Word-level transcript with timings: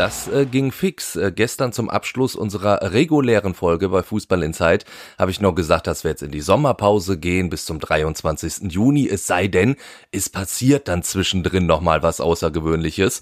Das 0.00 0.28
äh, 0.28 0.46
ging 0.46 0.72
fix. 0.72 1.14
Äh, 1.14 1.30
gestern 1.30 1.74
zum 1.74 1.90
Abschluss 1.90 2.34
unserer 2.34 2.94
regulären 2.94 3.52
Folge 3.52 3.90
bei 3.90 4.02
Fußball 4.02 4.42
Inside 4.42 4.86
habe 5.18 5.30
ich 5.30 5.42
noch 5.42 5.52
gesagt, 5.52 5.86
dass 5.86 6.04
wir 6.04 6.10
jetzt 6.12 6.22
in 6.22 6.30
die 6.30 6.40
Sommerpause 6.40 7.18
gehen 7.18 7.50
bis 7.50 7.66
zum 7.66 7.80
23. 7.80 8.72
Juni. 8.72 9.06
Es 9.06 9.26
sei 9.26 9.46
denn, 9.46 9.76
es 10.10 10.30
passiert 10.30 10.88
dann 10.88 11.02
zwischendrin 11.02 11.66
nochmal 11.66 12.02
was 12.02 12.22
Außergewöhnliches. 12.22 13.20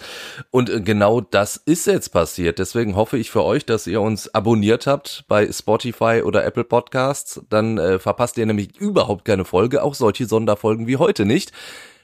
Und 0.53 0.71
äh, 0.71 0.80
genau 0.80 1.21
das 1.21 1.57
ist 1.57 1.89
jetzt 1.89 2.11
passiert. 2.11 2.61
Deswegen 2.61 2.95
hoffe 2.95 3.18
ich 3.18 3.32
für 3.32 3.43
euch, 3.43 3.67
dass 3.67 3.89
ihr 3.89 4.00
uns 4.00 4.32
abonniert 4.32 4.86
habt 4.86 5.25
bei 5.26 5.50
Spotify 5.50 6.22
oder 6.25 6.45
Apple 6.45 6.63
Podcasts. 6.63 7.40
Dann 7.50 7.79
äh, 7.79 7.99
verpasst 7.99 8.39
ihr 8.39 8.46
nämlich 8.46 8.76
überhaupt 8.76 9.25
keine 9.25 9.45
Folge, 9.45 9.82
auch 9.82 9.96
solche 9.96 10.26
Sonderfolgen 10.26 10.86
wie 10.86 10.99
heute 10.99 11.25
nicht. 11.25 11.50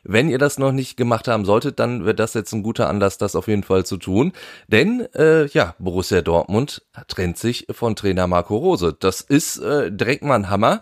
Wenn 0.05 0.29
ihr 0.29 0.39
das 0.39 0.59
noch 0.59 0.73
nicht 0.73 0.97
gemacht 0.97 1.29
haben 1.29 1.45
solltet, 1.45 1.79
dann 1.81 2.05
wird 2.05 2.21
das 2.21 2.35
jetzt 2.35 2.53
ein 2.53 2.63
guter 2.63 2.89
Anlass, 2.89 3.19
das 3.19 3.35
auf 3.35 3.49
jeden 3.49 3.63
Fall 3.63 3.87
zu 3.87 3.97
tun. 3.97 4.33
Denn 4.69 5.09
äh, 5.15 5.47
ja, 5.47 5.75
Borussia 5.79 6.21
Dortmund 6.21 6.83
trennt 7.09 7.39
sich 7.39 7.67
von 7.71 7.97
Trainer 7.97 8.27
Marco 8.27 8.57
Rose. 8.57 8.95
Das 8.99 9.23
ist 9.23 9.59
äh, 9.59 9.91
ein 9.91 10.51
Hammer. 10.51 10.81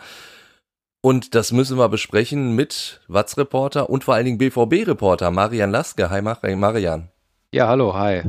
Und 1.00 1.34
das 1.34 1.50
müssen 1.50 1.78
wir 1.78 1.88
besprechen 1.88 2.54
mit 2.54 3.00
Watz-Reporter 3.08 3.90
und 3.90 4.04
vor 4.04 4.14
allen 4.14 4.24
Dingen 4.24 4.38
BVB-Reporter 4.38 5.30
Marian 5.32 5.70
Laske. 5.70 6.10
Hi 6.10 6.22
Marian. 6.22 7.08
Ja, 7.52 7.66
hallo, 7.68 7.94
hi. 7.94 8.22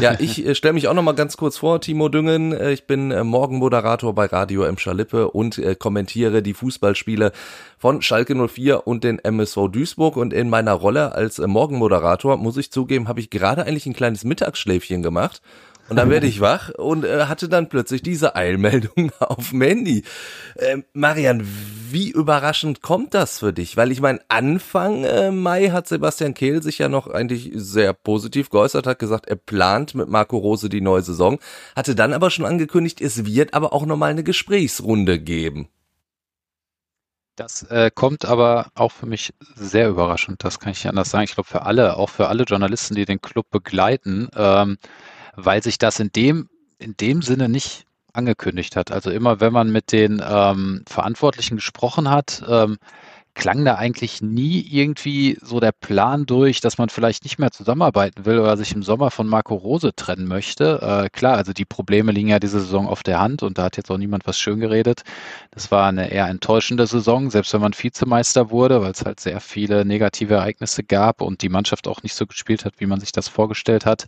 Ja, 0.00 0.14
ich 0.18 0.46
äh, 0.46 0.54
stelle 0.54 0.74
mich 0.74 0.86
auch 0.86 0.94
noch 0.94 1.02
mal 1.02 1.14
ganz 1.14 1.36
kurz 1.36 1.58
vor, 1.58 1.80
Timo 1.80 2.08
Düngen. 2.08 2.52
Äh, 2.52 2.72
ich 2.72 2.86
bin 2.86 3.10
äh, 3.10 3.24
Morgenmoderator 3.24 4.14
bei 4.14 4.26
Radio 4.26 4.62
M. 4.62 4.78
Schalippe 4.78 5.30
und 5.30 5.58
äh, 5.58 5.74
kommentiere 5.74 6.40
die 6.40 6.54
Fußballspiele 6.54 7.32
von 7.78 8.00
Schalke 8.00 8.34
04 8.34 8.86
und 8.86 9.02
den 9.02 9.18
MSV 9.18 9.68
Duisburg. 9.72 10.16
Und 10.16 10.32
in 10.32 10.50
meiner 10.50 10.72
Rolle 10.72 11.12
als 11.12 11.40
äh, 11.40 11.46
Morgenmoderator, 11.48 12.36
muss 12.36 12.56
ich 12.56 12.70
zugeben, 12.70 13.08
habe 13.08 13.20
ich 13.20 13.30
gerade 13.30 13.64
eigentlich 13.64 13.86
ein 13.86 13.94
kleines 13.94 14.22
Mittagsschläfchen 14.22 15.02
gemacht 15.02 15.42
und 15.88 15.96
dann 15.96 16.10
werde 16.10 16.26
ich 16.26 16.40
wach 16.40 16.70
und 16.70 17.04
äh, 17.04 17.24
hatte 17.24 17.48
dann 17.48 17.68
plötzlich 17.68 18.02
diese 18.02 18.36
Eilmeldung 18.36 19.10
auf 19.20 19.50
dem 19.50 19.62
Handy. 19.62 20.04
Äh, 20.54 20.78
Marian, 20.92 21.46
wie 21.90 22.10
überraschend 22.10 22.82
kommt 22.82 23.14
das 23.14 23.38
für 23.38 23.52
dich? 23.52 23.76
Weil 23.76 23.90
ich 23.90 24.00
meine, 24.00 24.20
Anfang 24.28 25.04
äh, 25.04 25.30
Mai 25.30 25.70
hat 25.70 25.88
Sebastian 25.88 26.34
Kehl 26.34 26.62
sich 26.62 26.78
ja 26.78 26.88
noch 26.88 27.06
eigentlich 27.08 27.50
sehr 27.54 27.94
positiv 27.94 28.50
geäußert, 28.50 28.86
hat 28.86 28.98
gesagt, 28.98 29.26
er 29.26 29.36
plant 29.36 29.94
mit 29.94 30.08
Marco 30.08 30.36
Rose 30.36 30.68
die 30.68 30.80
neue 30.80 31.02
Saison, 31.02 31.38
hatte 31.74 31.94
dann 31.94 32.12
aber 32.12 32.30
schon 32.30 32.44
angekündigt, 32.44 33.00
es 33.00 33.24
wird 33.24 33.54
aber 33.54 33.72
auch 33.72 33.86
nochmal 33.86 34.10
eine 34.10 34.24
Gesprächsrunde 34.24 35.18
geben. 35.18 35.68
Das 37.36 37.62
äh, 37.70 37.92
kommt 37.94 38.24
aber 38.24 38.66
auch 38.74 38.90
für 38.90 39.06
mich 39.06 39.32
sehr 39.54 39.88
überraschend, 39.88 40.42
das 40.42 40.58
kann 40.58 40.72
ich 40.72 40.78
nicht 40.78 40.88
anders 40.88 41.10
sagen. 41.10 41.24
Ich 41.24 41.34
glaube 41.34 41.48
für 41.48 41.62
alle, 41.62 41.96
auch 41.96 42.10
für 42.10 42.26
alle 42.26 42.42
Journalisten, 42.42 42.96
die 42.96 43.04
den 43.04 43.20
Club 43.20 43.46
begleiten, 43.50 44.28
ähm, 44.36 44.76
weil 45.38 45.62
sich 45.62 45.78
das 45.78 46.00
in 46.00 46.10
dem, 46.14 46.48
in 46.78 46.96
dem 46.96 47.22
Sinne 47.22 47.48
nicht 47.48 47.84
angekündigt 48.12 48.76
hat. 48.76 48.90
Also 48.90 49.10
immer, 49.10 49.40
wenn 49.40 49.52
man 49.52 49.70
mit 49.70 49.92
den 49.92 50.22
ähm, 50.26 50.82
Verantwortlichen 50.88 51.56
gesprochen 51.56 52.10
hat, 52.10 52.42
ähm, 52.48 52.78
klang 53.34 53.64
da 53.64 53.76
eigentlich 53.76 54.20
nie 54.20 54.66
irgendwie 54.68 55.38
so 55.40 55.60
der 55.60 55.70
Plan 55.70 56.26
durch, 56.26 56.60
dass 56.60 56.76
man 56.76 56.88
vielleicht 56.88 57.22
nicht 57.22 57.38
mehr 57.38 57.52
zusammenarbeiten 57.52 58.24
will 58.24 58.40
oder 58.40 58.56
sich 58.56 58.72
im 58.72 58.82
Sommer 58.82 59.12
von 59.12 59.28
Marco 59.28 59.54
Rose 59.54 59.94
trennen 59.94 60.26
möchte. 60.26 60.80
Äh, 60.82 61.08
klar, 61.10 61.36
also 61.36 61.52
die 61.52 61.64
Probleme 61.64 62.10
liegen 62.10 62.28
ja 62.28 62.40
diese 62.40 62.58
Saison 62.58 62.88
auf 62.88 63.04
der 63.04 63.20
Hand 63.20 63.44
und 63.44 63.56
da 63.56 63.64
hat 63.64 63.76
jetzt 63.76 63.92
auch 63.92 63.98
niemand 63.98 64.26
was 64.26 64.40
schön 64.40 64.58
geredet. 64.58 65.02
Das 65.52 65.70
war 65.70 65.88
eine 65.88 66.10
eher 66.10 66.26
enttäuschende 66.26 66.88
Saison, 66.88 67.30
selbst 67.30 67.52
wenn 67.52 67.60
man 67.60 67.74
Vizemeister 67.78 68.50
wurde, 68.50 68.82
weil 68.82 68.90
es 68.90 69.04
halt 69.04 69.20
sehr 69.20 69.40
viele 69.40 69.84
negative 69.84 70.34
Ereignisse 70.34 70.82
gab 70.82 71.20
und 71.20 71.42
die 71.42 71.48
Mannschaft 71.48 71.86
auch 71.86 72.02
nicht 72.02 72.14
so 72.14 72.26
gespielt 72.26 72.64
hat, 72.64 72.74
wie 72.78 72.86
man 72.86 72.98
sich 72.98 73.12
das 73.12 73.28
vorgestellt 73.28 73.86
hat 73.86 74.06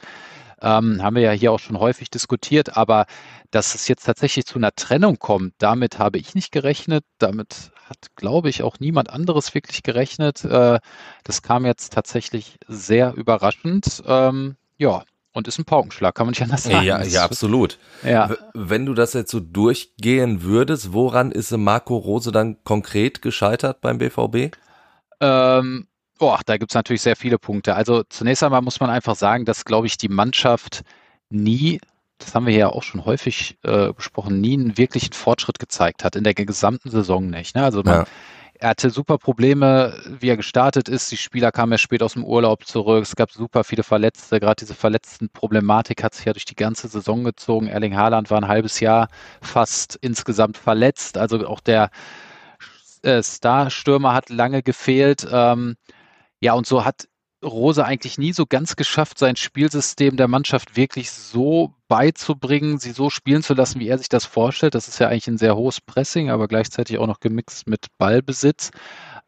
ähm, 0.60 1.02
haben 1.02 1.16
wir 1.16 1.22
ja 1.22 1.32
hier 1.32 1.52
auch 1.52 1.58
schon 1.58 1.78
häufig 1.78 2.10
diskutiert, 2.10 2.76
aber 2.76 3.06
dass 3.50 3.74
es 3.74 3.88
jetzt 3.88 4.04
tatsächlich 4.04 4.46
zu 4.46 4.58
einer 4.58 4.72
Trennung 4.74 5.18
kommt, 5.18 5.54
damit 5.58 5.98
habe 5.98 6.18
ich 6.18 6.34
nicht 6.34 6.52
gerechnet, 6.52 7.04
damit 7.18 7.72
hat, 7.88 8.14
glaube 8.14 8.48
ich, 8.48 8.62
auch 8.62 8.78
niemand 8.78 9.10
anderes 9.10 9.52
wirklich 9.54 9.82
gerechnet. 9.82 10.44
Äh, 10.44 10.78
das 11.24 11.42
kam 11.42 11.66
jetzt 11.66 11.92
tatsächlich 11.92 12.58
sehr 12.68 13.14
überraschend. 13.14 14.02
Ähm, 14.06 14.56
ja, 14.78 15.02
und 15.32 15.48
ist 15.48 15.58
ein 15.58 15.64
Paukenschlag, 15.64 16.14
kann 16.14 16.26
man 16.26 16.32
nicht 16.32 16.42
anders 16.42 16.64
sagen. 16.64 16.86
Ja, 16.86 17.02
ja, 17.02 17.24
absolut. 17.24 17.78
Ja. 18.04 18.30
Wenn 18.54 18.86
du 18.86 18.94
das 18.94 19.12
jetzt 19.12 19.30
so 19.30 19.40
durchgehen 19.40 20.42
würdest, 20.42 20.92
woran 20.92 21.30
ist 21.30 21.50
Marco 21.56 21.96
Rose 21.96 22.32
dann 22.32 22.62
konkret 22.64 23.22
gescheitert 23.22 23.80
beim 23.80 23.98
BVB? 23.98 24.56
Ähm, 25.20 25.86
Boah, 26.20 26.38
da 26.44 26.58
gibt's 26.58 26.74
natürlich 26.74 27.00
sehr 27.00 27.16
viele 27.16 27.38
Punkte. 27.38 27.74
Also 27.74 28.02
zunächst 28.02 28.42
einmal 28.42 28.60
muss 28.60 28.78
man 28.78 28.90
einfach 28.90 29.16
sagen, 29.16 29.46
dass, 29.46 29.64
glaube 29.64 29.86
ich, 29.86 29.96
die 29.96 30.10
Mannschaft 30.10 30.82
nie, 31.30 31.80
das 32.18 32.34
haben 32.34 32.44
wir 32.44 32.54
ja 32.54 32.68
auch 32.68 32.82
schon 32.82 33.06
häufig 33.06 33.56
äh, 33.62 33.94
besprochen, 33.94 34.38
nie 34.38 34.52
einen 34.52 34.76
wirklichen 34.76 35.14
Fortschritt 35.14 35.58
gezeigt 35.58 36.04
hat, 36.04 36.16
in 36.16 36.24
der 36.24 36.34
gesamten 36.34 36.90
Saison 36.90 37.30
nicht. 37.30 37.54
Ne? 37.56 37.64
Also 37.64 37.82
man, 37.82 38.00
ja. 38.00 38.04
er 38.58 38.68
hatte 38.68 38.90
super 38.90 39.16
Probleme, 39.16 39.98
wie 40.20 40.28
er 40.28 40.36
gestartet 40.36 40.90
ist. 40.90 41.10
Die 41.10 41.16
Spieler 41.16 41.52
kamen 41.52 41.72
ja 41.72 41.78
spät 41.78 42.02
aus 42.02 42.12
dem 42.12 42.24
Urlaub 42.26 42.66
zurück. 42.66 43.02
Es 43.02 43.16
gab 43.16 43.30
super 43.30 43.64
viele 43.64 43.82
Verletzte. 43.82 44.40
Gerade 44.40 44.56
diese 44.60 44.74
verletzten 44.74 45.30
Problematik 45.30 46.04
hat 46.04 46.14
sich 46.14 46.26
ja 46.26 46.34
durch 46.34 46.44
die 46.44 46.54
ganze 46.54 46.88
Saison 46.88 47.24
gezogen. 47.24 47.66
Erling 47.66 47.96
Haaland 47.96 48.30
war 48.30 48.42
ein 48.42 48.48
halbes 48.48 48.78
Jahr 48.80 49.08
fast 49.40 49.96
insgesamt 50.02 50.58
verletzt. 50.58 51.16
Also 51.16 51.46
auch 51.46 51.60
der 51.60 51.88
äh, 53.00 53.22
Star-Stürmer 53.22 54.12
hat 54.12 54.28
lange 54.28 54.62
gefehlt. 54.62 55.26
Ähm, 55.32 55.76
ja, 56.40 56.54
und 56.54 56.66
so 56.66 56.84
hat 56.84 57.08
Rose 57.44 57.84
eigentlich 57.84 58.18
nie 58.18 58.32
so 58.32 58.44
ganz 58.46 58.76
geschafft, 58.76 59.18
sein 59.18 59.36
Spielsystem 59.36 60.16
der 60.16 60.28
Mannschaft 60.28 60.76
wirklich 60.76 61.10
so 61.10 61.74
beizubringen, 61.88 62.78
sie 62.78 62.92
so 62.92 63.08
spielen 63.08 63.42
zu 63.42 63.54
lassen, 63.54 63.80
wie 63.80 63.88
er 63.88 63.98
sich 63.98 64.08
das 64.10 64.26
vorstellt. 64.26 64.74
Das 64.74 64.88
ist 64.88 64.98
ja 64.98 65.08
eigentlich 65.08 65.28
ein 65.28 65.38
sehr 65.38 65.56
hohes 65.56 65.80
Pressing, 65.80 66.30
aber 66.30 66.48
gleichzeitig 66.48 66.98
auch 66.98 67.06
noch 67.06 67.20
gemixt 67.20 67.66
mit 67.66 67.86
Ballbesitz. 67.98 68.70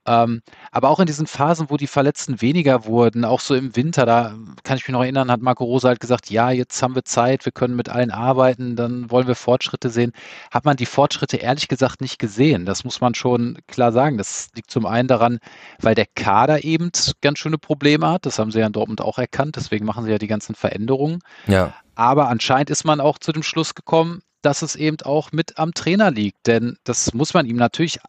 Ähm, 0.04 0.42
aber 0.70 0.88
auch 0.88 0.98
in 1.00 1.06
diesen 1.06 1.26
Phasen, 1.26 1.70
wo 1.70 1.76
die 1.76 1.86
Verletzten 1.86 2.40
weniger 2.40 2.86
wurden, 2.86 3.24
auch 3.24 3.40
so 3.40 3.54
im 3.54 3.76
Winter, 3.76 4.04
da 4.04 4.34
kann 4.64 4.76
ich 4.76 4.88
mich 4.88 4.92
noch 4.92 5.02
erinnern, 5.02 5.30
hat 5.30 5.42
Marco 5.42 5.64
Rosa 5.64 5.88
halt 5.88 6.00
gesagt, 6.00 6.30
ja, 6.30 6.50
jetzt 6.50 6.82
haben 6.82 6.94
wir 6.94 7.04
Zeit, 7.04 7.44
wir 7.44 7.52
können 7.52 7.76
mit 7.76 7.88
allen 7.88 8.10
arbeiten, 8.10 8.74
dann 8.74 9.10
wollen 9.10 9.28
wir 9.28 9.36
Fortschritte 9.36 9.90
sehen. 9.90 10.12
Hat 10.50 10.64
man 10.64 10.76
die 10.76 10.86
Fortschritte 10.86 11.36
ehrlich 11.36 11.68
gesagt 11.68 12.00
nicht 12.00 12.18
gesehen. 12.18 12.66
Das 12.66 12.84
muss 12.84 13.00
man 13.00 13.14
schon 13.14 13.58
klar 13.68 13.92
sagen. 13.92 14.18
Das 14.18 14.48
liegt 14.56 14.70
zum 14.70 14.86
einen 14.86 15.08
daran, 15.08 15.38
weil 15.80 15.94
der 15.94 16.06
Kader 16.06 16.64
eben 16.64 16.90
ganz 17.20 17.38
schöne 17.38 17.58
Probleme 17.58 18.10
hat. 18.10 18.26
Das 18.26 18.38
haben 18.38 18.50
sie 18.50 18.58
ja 18.58 18.66
in 18.66 18.72
Dortmund 18.72 19.00
auch 19.00 19.18
erkannt. 19.18 19.56
Deswegen 19.56 19.86
machen 19.86 20.04
sie 20.04 20.10
ja 20.10 20.18
die 20.18 20.26
ganzen 20.26 20.54
Veränderungen. 20.54 21.20
Ja. 21.46 21.74
Aber 21.94 22.28
anscheinend 22.28 22.70
ist 22.70 22.84
man 22.84 23.00
auch 23.00 23.18
zu 23.18 23.32
dem 23.32 23.42
Schluss 23.42 23.74
gekommen, 23.74 24.22
dass 24.42 24.62
es 24.62 24.74
eben 24.76 24.96
auch 25.02 25.32
mit 25.32 25.58
am 25.58 25.72
Trainer 25.72 26.10
liegt. 26.10 26.46
Denn 26.46 26.76
das 26.84 27.14
muss 27.14 27.34
man 27.34 27.46
ihm 27.46 27.56
natürlich 27.56 28.00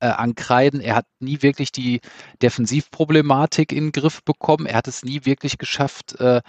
äh, 0.00 0.08
ankreiden. 0.08 0.80
Er 0.80 0.96
hat 0.96 1.06
nie 1.20 1.42
wirklich 1.42 1.72
die 1.72 2.00
Defensivproblematik 2.42 3.72
in 3.72 3.86
den 3.86 3.92
Griff 3.92 4.22
bekommen. 4.24 4.66
Er 4.66 4.76
hat 4.76 4.88
es 4.88 5.04
nie 5.04 5.24
wirklich 5.24 5.58
geschafft, 5.58 6.20
äh, 6.20 6.40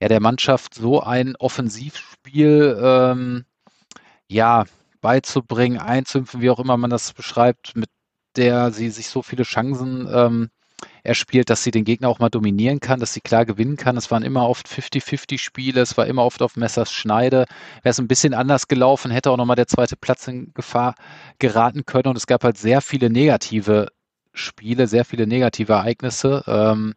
ja, 0.00 0.08
der 0.08 0.20
Mannschaft 0.20 0.74
so 0.74 1.00
ein 1.00 1.36
Offensivspiel 1.36 2.78
ähm, 2.82 3.44
ja, 4.28 4.64
beizubringen, 5.00 5.78
einzümpfen, 5.78 6.40
wie 6.40 6.50
auch 6.50 6.58
immer 6.58 6.76
man 6.76 6.90
das 6.90 7.12
beschreibt, 7.12 7.76
mit 7.76 7.90
der 8.36 8.72
sie 8.72 8.90
sich 8.90 9.08
so 9.08 9.22
viele 9.22 9.44
Chancen 9.44 10.08
ähm, 10.12 10.50
er 11.02 11.14
spielt, 11.14 11.50
dass 11.50 11.62
sie 11.62 11.70
den 11.70 11.84
Gegner 11.84 12.08
auch 12.08 12.18
mal 12.18 12.30
dominieren 12.30 12.80
kann, 12.80 13.00
dass 13.00 13.12
sie 13.12 13.20
klar 13.20 13.44
gewinnen 13.44 13.76
kann. 13.76 13.96
Es 13.96 14.10
waren 14.10 14.22
immer 14.22 14.48
oft 14.48 14.66
50-50 14.68 15.38
Spiele, 15.38 15.80
es 15.80 15.96
war 15.96 16.06
immer 16.06 16.24
oft 16.24 16.42
auf 16.42 16.56
Messers 16.56 16.92
Schneide. 16.92 17.46
Wäre 17.82 17.90
es 17.90 17.98
ein 17.98 18.08
bisschen 18.08 18.34
anders 18.34 18.68
gelaufen, 18.68 19.10
hätte 19.10 19.30
auch 19.30 19.36
nochmal 19.36 19.56
der 19.56 19.66
zweite 19.66 19.96
Platz 19.96 20.28
in 20.28 20.52
Gefahr 20.54 20.94
geraten 21.38 21.84
können. 21.84 22.08
Und 22.08 22.16
es 22.16 22.26
gab 22.26 22.44
halt 22.44 22.58
sehr 22.58 22.80
viele 22.80 23.10
negative 23.10 23.88
Spiele, 24.32 24.86
sehr 24.86 25.04
viele 25.04 25.26
negative 25.26 25.72
Ereignisse. 25.72 26.44
Ähm, 26.46 26.94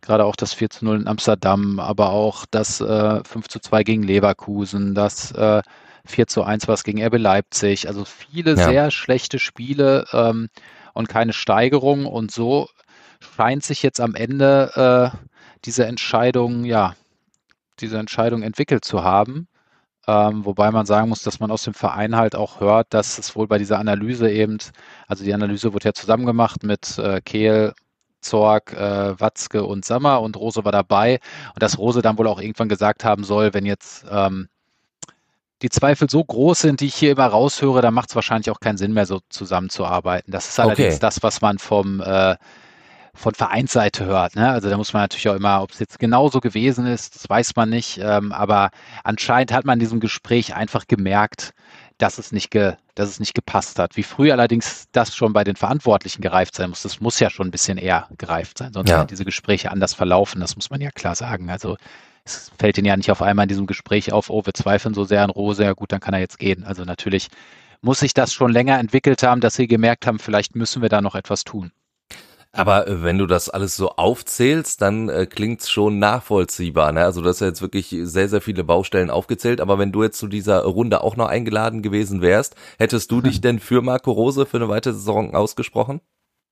gerade 0.00 0.24
auch 0.24 0.36
das 0.36 0.52
4 0.52 0.70
zu 0.70 0.84
0 0.84 1.00
in 1.02 1.08
Amsterdam, 1.08 1.78
aber 1.78 2.10
auch 2.10 2.44
das 2.50 2.80
äh, 2.80 3.22
5 3.24 3.48
zu 3.48 3.60
2 3.60 3.84
gegen 3.84 4.02
Leverkusen, 4.02 4.94
das 4.94 5.32
äh, 5.32 5.62
4 6.04 6.26
zu 6.26 6.42
1 6.42 6.68
was 6.68 6.84
gegen 6.84 7.02
RB 7.02 7.18
Leipzig. 7.18 7.88
Also 7.88 8.04
viele 8.04 8.56
ja. 8.56 8.64
sehr 8.64 8.90
schlechte 8.90 9.38
Spiele 9.38 10.06
ähm, 10.12 10.48
und 10.94 11.08
keine 11.08 11.32
Steigerung. 11.32 12.06
Und 12.06 12.30
so 12.30 12.68
scheint 13.22 13.64
sich 13.64 13.82
jetzt 13.82 14.00
am 14.00 14.14
Ende 14.14 15.12
äh, 15.14 15.16
diese 15.64 15.86
Entscheidung, 15.86 16.64
ja, 16.64 16.94
diese 17.80 17.98
Entscheidung 17.98 18.42
entwickelt 18.42 18.84
zu 18.84 19.02
haben. 19.02 19.48
Ähm, 20.08 20.44
wobei 20.44 20.70
man 20.72 20.84
sagen 20.84 21.08
muss, 21.08 21.22
dass 21.22 21.38
man 21.38 21.52
aus 21.52 21.62
dem 21.62 21.74
Verein 21.74 22.16
halt 22.16 22.34
auch 22.34 22.58
hört, 22.60 22.88
dass 22.90 23.18
es 23.18 23.36
wohl 23.36 23.46
bei 23.46 23.58
dieser 23.58 23.78
Analyse 23.78 24.30
eben, 24.30 24.58
also 25.06 25.22
die 25.22 25.32
Analyse 25.32 25.72
wurde 25.72 25.86
ja 25.86 25.92
zusammen 25.92 26.26
gemacht 26.26 26.64
mit 26.64 26.98
äh, 26.98 27.20
Kehl, 27.20 27.72
Zorg, 28.20 28.72
äh, 28.72 29.20
Watzke 29.20 29.64
und 29.64 29.84
Sammer 29.84 30.20
und 30.20 30.36
Rose 30.36 30.64
war 30.64 30.72
dabei 30.72 31.20
und 31.54 31.62
dass 31.62 31.78
Rose 31.78 32.02
dann 32.02 32.18
wohl 32.18 32.26
auch 32.26 32.40
irgendwann 32.40 32.68
gesagt 32.68 33.04
haben 33.04 33.22
soll, 33.22 33.54
wenn 33.54 33.66
jetzt 33.66 34.04
ähm, 34.10 34.48
die 35.62 35.70
Zweifel 35.70 36.10
so 36.10 36.24
groß 36.24 36.60
sind, 36.60 36.80
die 36.80 36.86
ich 36.86 36.94
hier 36.96 37.12
immer 37.12 37.26
raushöre, 37.26 37.82
dann 37.82 37.94
macht 37.94 38.10
es 38.10 38.16
wahrscheinlich 38.16 38.50
auch 38.50 38.58
keinen 38.58 38.78
Sinn 38.78 38.92
mehr, 38.92 39.06
so 39.06 39.20
zusammenzuarbeiten. 39.28 40.32
Das 40.32 40.48
ist 40.48 40.58
allerdings 40.58 40.94
okay. 40.94 41.00
das, 41.00 41.22
was 41.22 41.40
man 41.40 41.58
vom 41.58 42.00
äh, 42.00 42.36
von 43.14 43.34
Vereinsseite 43.34 44.06
hört. 44.06 44.36
Ne? 44.36 44.50
Also 44.50 44.70
da 44.70 44.76
muss 44.76 44.92
man 44.92 45.02
natürlich 45.02 45.28
auch 45.28 45.34
immer, 45.34 45.62
ob 45.62 45.72
es 45.72 45.78
jetzt 45.78 45.98
genauso 45.98 46.40
gewesen 46.40 46.86
ist, 46.86 47.14
das 47.14 47.28
weiß 47.28 47.56
man 47.56 47.68
nicht. 47.68 47.98
Ähm, 47.98 48.32
aber 48.32 48.70
anscheinend 49.04 49.52
hat 49.52 49.64
man 49.64 49.74
in 49.74 49.80
diesem 49.80 50.00
Gespräch 50.00 50.54
einfach 50.54 50.86
gemerkt, 50.86 51.52
dass 51.98 52.18
es 52.18 52.32
nicht, 52.32 52.50
ge, 52.50 52.74
dass 52.94 53.08
es 53.08 53.20
nicht 53.20 53.34
gepasst 53.34 53.78
hat. 53.78 53.96
Wie 53.96 54.02
früh 54.02 54.32
allerdings 54.32 54.86
das 54.92 55.14
schon 55.14 55.32
bei 55.32 55.44
den 55.44 55.56
Verantwortlichen 55.56 56.22
gereift 56.22 56.54
sein 56.54 56.70
muss, 56.70 56.82
das 56.82 57.00
muss 57.00 57.20
ja 57.20 57.30
schon 57.30 57.48
ein 57.48 57.52
bisschen 57.52 57.78
eher 57.78 58.08
gereift 58.18 58.58
sein, 58.58 58.72
sonst 58.72 58.90
ja. 58.90 58.96
werden 58.96 59.08
diese 59.08 59.24
Gespräche 59.24 59.70
anders 59.70 59.94
verlaufen, 59.94 60.40
das 60.40 60.56
muss 60.56 60.70
man 60.70 60.80
ja 60.80 60.90
klar 60.90 61.14
sagen. 61.14 61.50
Also 61.50 61.76
es 62.24 62.50
fällt 62.58 62.78
ihnen 62.78 62.86
ja 62.86 62.96
nicht 62.96 63.10
auf 63.10 63.22
einmal 63.22 63.44
in 63.44 63.48
diesem 63.48 63.66
Gespräch 63.66 64.12
auf, 64.12 64.30
oh, 64.30 64.44
wir 64.44 64.54
zweifeln 64.54 64.94
so 64.94 65.04
sehr 65.04 65.22
an 65.22 65.30
Rose, 65.30 65.62
ja 65.62 65.74
gut, 65.74 65.92
dann 65.92 66.00
kann 66.00 66.14
er 66.14 66.20
jetzt 66.20 66.38
gehen. 66.38 66.64
Also 66.64 66.84
natürlich 66.84 67.28
muss 67.82 68.00
sich 68.00 68.14
das 68.14 68.32
schon 68.32 68.52
länger 68.52 68.78
entwickelt 68.78 69.22
haben, 69.22 69.40
dass 69.40 69.54
sie 69.54 69.66
gemerkt 69.66 70.06
haben, 70.06 70.18
vielleicht 70.18 70.56
müssen 70.56 70.82
wir 70.82 70.88
da 70.88 71.02
noch 71.02 71.14
etwas 71.14 71.44
tun. 71.44 71.72
Aber 72.52 72.86
äh, 72.86 73.02
wenn 73.02 73.16
du 73.18 73.26
das 73.26 73.48
alles 73.48 73.76
so 73.76 73.90
aufzählst, 73.92 74.82
dann 74.82 75.08
äh, 75.08 75.26
klingt's 75.26 75.70
schon 75.70 75.98
nachvollziehbar. 75.98 76.92
Ne? 76.92 77.02
Also 77.02 77.22
du 77.22 77.28
hast 77.28 77.40
ja 77.40 77.46
jetzt 77.46 77.62
wirklich 77.62 77.94
sehr, 78.02 78.28
sehr 78.28 78.42
viele 78.42 78.62
Baustellen 78.62 79.10
aufgezählt. 79.10 79.60
Aber 79.60 79.78
wenn 79.78 79.92
du 79.92 80.02
jetzt 80.02 80.18
zu 80.18 80.28
dieser 80.28 80.62
Runde 80.64 81.02
auch 81.02 81.16
noch 81.16 81.28
eingeladen 81.28 81.82
gewesen 81.82 82.20
wärst, 82.20 82.54
hättest 82.78 83.10
du 83.10 83.20
dich 83.22 83.40
denn 83.40 83.58
für 83.58 83.80
Marco 83.80 84.12
Rose 84.12 84.44
für 84.44 84.58
eine 84.58 84.68
weitere 84.68 84.94
Saison 84.94 85.34
ausgesprochen? 85.34 86.02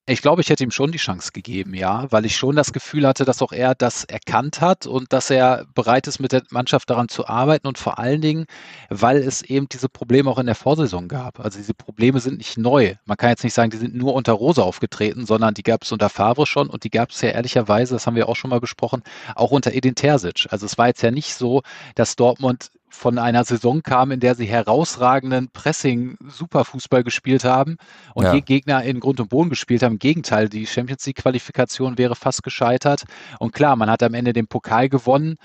Ich 0.07 0.23
glaube, 0.23 0.41
ich 0.41 0.49
hätte 0.49 0.65
ihm 0.65 0.73
schon 0.73 0.91
die 0.91 0.99
Chance 0.99 1.31
gegeben, 1.33 1.73
ja, 1.73 2.11
weil 2.11 2.25
ich 2.25 2.35
schon 2.37 2.57
das 2.57 2.73
Gefühl 2.73 3.07
hatte, 3.07 3.25
dass 3.25 3.43
auch 3.43 3.53
er 3.53 3.77
das 3.77 4.03
erkannt 4.05 4.61
hat 4.61 4.87
und 4.87 5.13
dass 5.13 5.31
er 5.31 5.67
bereit 5.75 6.09
ist, 6.09 6.19
mit 6.19 6.33
der 6.33 6.43
Mannschaft 6.51 6.91
daran 6.91 7.09
zu 7.09 7.29
arbeiten 7.29 7.69
und 7.69 7.79
vor 7.79 7.99
allen 8.01 8.21
Dingen, 8.21 8.47
weil 8.89 9.19
es 9.19 9.43
eben 9.43 9.69
diese 9.69 9.89
Probleme 9.89 10.29
auch 10.29 10.39
in 10.39 10.47
der 10.47 10.57
Vorsaison 10.57 11.07
gab. 11.07 11.39
Also 11.39 11.59
diese 11.59 11.75
Probleme 11.75 12.19
sind 12.19 12.39
nicht 12.39 12.59
neu. 12.59 12.97
Man 13.05 13.19
kann 13.19 13.31
jetzt 13.31 13.45
nicht 13.45 13.55
sagen, 13.55 13.71
die 13.71 13.77
sind 13.77 13.95
nur 13.95 14.15
unter 14.15 14.33
Rose 14.33 14.65
aufgetreten, 14.65 15.27
sondern 15.27 15.55
die 15.55 15.63
gab 15.63 15.85
es 15.85 15.93
unter 15.93 16.09
Favre 16.09 16.45
schon 16.47 16.69
und 16.71 16.83
die 16.83 16.91
gab 16.91 17.11
es 17.11 17.21
ja 17.21 17.29
ehrlicherweise, 17.29 17.95
das 17.95 18.07
haben 18.07 18.17
wir 18.17 18.29
auch 18.29 18.37
schon 18.37 18.51
mal 18.51 18.61
besprochen, 18.61 19.03
auch 19.37 19.53
unter 19.53 19.73
Edin 19.73 19.95
Terzic. 19.95 20.47
Also 20.51 20.67
es 20.67 20.77
war 20.77 20.89
jetzt 20.89 21.03
ja 21.03 21.13
nicht 21.13 21.35
so, 21.35 21.63
dass 21.95 22.17
Dortmund 22.17 22.71
von 22.91 23.19
einer 23.19 23.45
Saison 23.45 23.83
kam, 23.83 24.11
in 24.11 24.21
der 24.21 24.35
sie 24.35 24.47
herausragenden 24.47 25.51
Pressing-Superfußball 25.53 27.05
gespielt 27.05 27.45
haben 27.45 27.77
und 28.15 28.25
ja. 28.25 28.39
Gegner 28.41 28.83
in 28.83 29.01
Grund 29.01 29.21
und 29.21 29.29
Boden 29.29 29.51
gespielt 29.51 29.83
haben. 29.83 29.93
Im 29.93 29.99
Gegenteil, 29.99 30.49
die 30.49 30.67
Champions 30.67 31.07
League-Qualifikation 31.07 31.99
wäre 31.99 32.17
fast 32.17 32.43
gescheitert. 32.43 33.05
Und 33.39 33.53
klar, 33.53 33.77
man 33.77 33.91
hat 33.91 34.03
am 34.03 34.15
Ende 34.15 34.33
den 34.33 34.47
Pokal 34.47 34.89
gewonnen. 34.89 35.37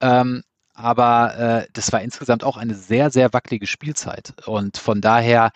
Ähm, 0.00 0.42
aber 0.74 1.36
äh, 1.38 1.66
das 1.72 1.92
war 1.92 2.00
insgesamt 2.00 2.44
auch 2.44 2.56
eine 2.56 2.74
sehr, 2.74 3.10
sehr 3.10 3.32
wackelige 3.32 3.66
Spielzeit. 3.66 4.34
Und 4.46 4.78
von 4.78 5.00
daher 5.00 5.50